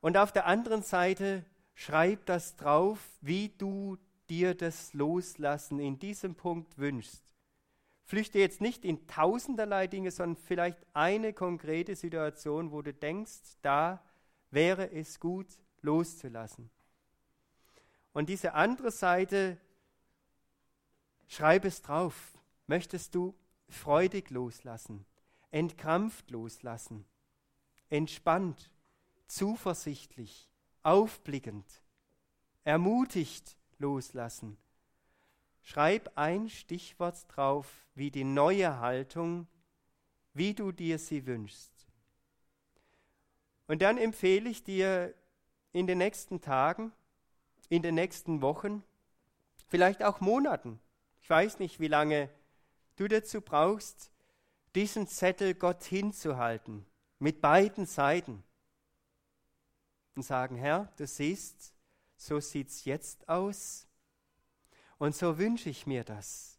Und 0.00 0.16
auf 0.16 0.32
der 0.32 0.46
anderen 0.46 0.82
Seite 0.82 1.44
schreib 1.74 2.26
das 2.26 2.56
drauf, 2.56 2.98
wie 3.20 3.50
du 3.50 3.98
dir 4.30 4.54
das 4.54 4.94
Loslassen 4.94 5.80
in 5.80 5.98
diesem 5.98 6.34
Punkt 6.34 6.78
wünschst. 6.78 7.24
Flüchte 8.08 8.38
jetzt 8.38 8.62
nicht 8.62 8.86
in 8.86 9.06
tausenderlei 9.06 9.86
Dinge, 9.86 10.10
sondern 10.10 10.42
vielleicht 10.42 10.78
eine 10.94 11.34
konkrete 11.34 11.94
Situation, 11.94 12.72
wo 12.72 12.80
du 12.80 12.94
denkst, 12.94 13.58
da 13.60 14.02
wäre 14.50 14.90
es 14.90 15.20
gut 15.20 15.58
loszulassen. 15.82 16.70
Und 18.14 18.30
diese 18.30 18.54
andere 18.54 18.92
Seite, 18.92 19.58
schreib 21.26 21.66
es 21.66 21.82
drauf. 21.82 22.32
Möchtest 22.66 23.14
du 23.14 23.34
freudig 23.68 24.30
loslassen, 24.30 25.04
entkrampft 25.50 26.30
loslassen, 26.30 27.04
entspannt, 27.90 28.70
zuversichtlich, 29.26 30.48
aufblickend, 30.82 31.82
ermutigt 32.64 33.58
loslassen. 33.76 34.56
Schreib 35.70 36.10
ein 36.14 36.48
Stichwort 36.48 37.26
drauf, 37.28 37.70
wie 37.94 38.10
die 38.10 38.24
neue 38.24 38.80
Haltung, 38.80 39.46
wie 40.32 40.54
du 40.54 40.72
dir 40.72 40.98
sie 40.98 41.26
wünschst. 41.26 41.70
Und 43.66 43.82
dann 43.82 43.98
empfehle 43.98 44.48
ich 44.48 44.64
dir 44.64 45.12
in 45.72 45.86
den 45.86 45.98
nächsten 45.98 46.40
Tagen, 46.40 46.90
in 47.68 47.82
den 47.82 47.96
nächsten 47.96 48.40
Wochen, 48.40 48.82
vielleicht 49.66 50.02
auch 50.02 50.22
Monaten. 50.22 50.80
Ich 51.20 51.28
weiß 51.28 51.58
nicht, 51.58 51.80
wie 51.80 51.88
lange 51.88 52.30
du 52.96 53.06
dazu 53.06 53.42
brauchst, 53.42 54.10
diesen 54.74 55.06
Zettel 55.06 55.52
Gott 55.52 55.84
hinzuhalten, 55.84 56.86
mit 57.18 57.42
beiden 57.42 57.84
Seiten. 57.84 58.42
Und 60.16 60.22
sagen, 60.22 60.56
Herr, 60.56 60.90
du 60.96 61.06
siehst, 61.06 61.74
so 62.16 62.40
sieht 62.40 62.70
es 62.70 62.86
jetzt 62.86 63.28
aus. 63.28 63.87
Und 64.98 65.14
so 65.14 65.38
wünsche 65.38 65.70
ich 65.70 65.86
mir 65.86 66.04
das, 66.04 66.58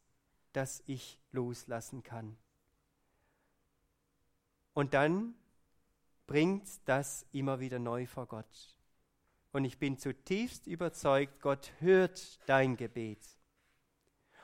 dass 0.54 0.82
ich 0.86 1.20
loslassen 1.32 2.04
kann. 2.04 2.38
Und 4.74 4.94
dann 4.94 5.36
bringt 6.26 6.68
das 6.86 7.26
immer 7.32 7.60
wieder 7.60 7.80
neu 7.80 8.06
vor 8.06 8.28
Gott. 8.28 8.78
Und 9.52 9.66
ich 9.66 9.78
bin 9.78 9.98
zutiefst 9.98 10.68
überzeugt, 10.68 11.42
Gott 11.42 11.74
hört 11.80 12.40
dein 12.48 12.78
Gebet. 12.78 13.20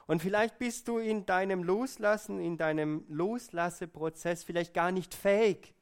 Und 0.07 0.21
vielleicht 0.21 0.59
bist 0.59 0.87
du 0.87 0.97
in 0.97 1.25
deinem 1.25 1.63
Loslassen, 1.63 2.39
in 2.39 2.57
deinem 2.57 3.05
Loslasseprozess 3.07 4.43
vielleicht 4.43 4.73
gar 4.73 4.91
nicht 4.91 5.15
fähig, 5.15 5.73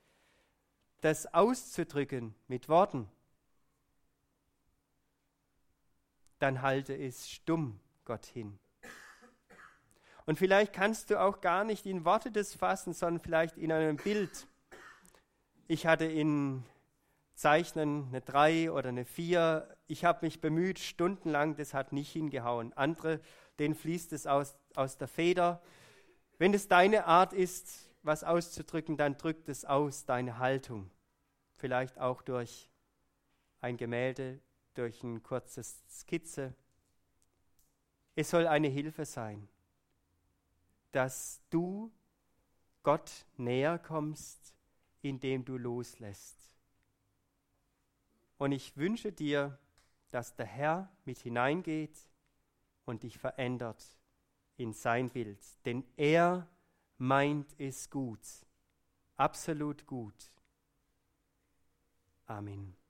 das 1.01 1.33
auszudrücken 1.33 2.35
mit 2.47 2.69
Worten. 2.69 3.09
Dann 6.39 6.61
halte 6.61 6.95
es 6.95 7.29
stumm 7.29 7.79
Gott 8.05 8.25
hin. 8.25 8.59
Und 10.25 10.37
vielleicht 10.37 10.73
kannst 10.73 11.09
du 11.09 11.19
auch 11.19 11.41
gar 11.41 11.63
nicht 11.63 11.85
in 11.85 12.05
Worte 12.05 12.31
das 12.31 12.53
fassen, 12.53 12.93
sondern 12.93 13.21
vielleicht 13.21 13.57
in 13.57 13.71
einem 13.71 13.97
Bild. 13.97 14.47
Ich 15.67 15.85
hatte 15.85 16.05
in 16.05 16.63
Zeichnen 17.35 18.07
eine 18.07 18.21
3 18.21 18.71
oder 18.71 18.89
eine 18.89 19.05
4. 19.05 19.75
Ich 19.87 20.05
habe 20.05 20.25
mich 20.25 20.39
bemüht, 20.39 20.79
stundenlang, 20.79 21.55
das 21.55 21.73
hat 21.73 21.91
nicht 21.91 22.11
hingehauen. 22.11 22.73
Andere, 22.73 23.19
denen 23.59 23.75
fließt 23.75 24.13
es 24.13 24.27
aus, 24.27 24.55
aus 24.75 24.97
der 24.97 25.07
Feder. 25.07 25.61
Wenn 26.37 26.53
es 26.53 26.67
deine 26.67 27.05
Art 27.05 27.33
ist, 27.33 27.89
was 28.01 28.23
auszudrücken, 28.23 28.97
dann 28.97 29.17
drückt 29.17 29.49
es 29.49 29.65
aus, 29.65 30.05
deine 30.05 30.37
Haltung. 30.37 30.89
Vielleicht 31.55 31.99
auch 31.99 32.21
durch 32.21 32.69
ein 33.61 33.77
Gemälde, 33.77 34.39
durch 34.73 35.03
eine 35.03 35.19
kurze 35.19 35.63
Skizze. 35.63 36.53
Es 38.15 38.29
soll 38.29 38.47
eine 38.47 38.67
Hilfe 38.67 39.05
sein, 39.05 39.47
dass 40.91 41.41
du 41.49 41.91
Gott 42.83 43.25
näher 43.37 43.79
kommst, 43.79 44.53
indem 45.01 45.43
du 45.45 45.57
loslässt. 45.57 46.37
Und 48.37 48.51
ich 48.51 48.75
wünsche 48.77 49.11
dir, 49.11 49.57
dass 50.09 50.35
der 50.35 50.45
Herr 50.45 50.91
mit 51.05 51.17
hineingeht 51.19 51.97
und 52.85 53.03
dich 53.03 53.17
verändert 53.17 53.83
in 54.57 54.73
sein 54.73 55.09
Bild. 55.09 55.39
Denn 55.65 55.83
er 55.97 56.47
meint 56.97 57.59
es 57.59 57.89
gut, 57.89 58.45
absolut 59.15 59.87
gut. 59.87 60.31
Amen. 62.25 62.82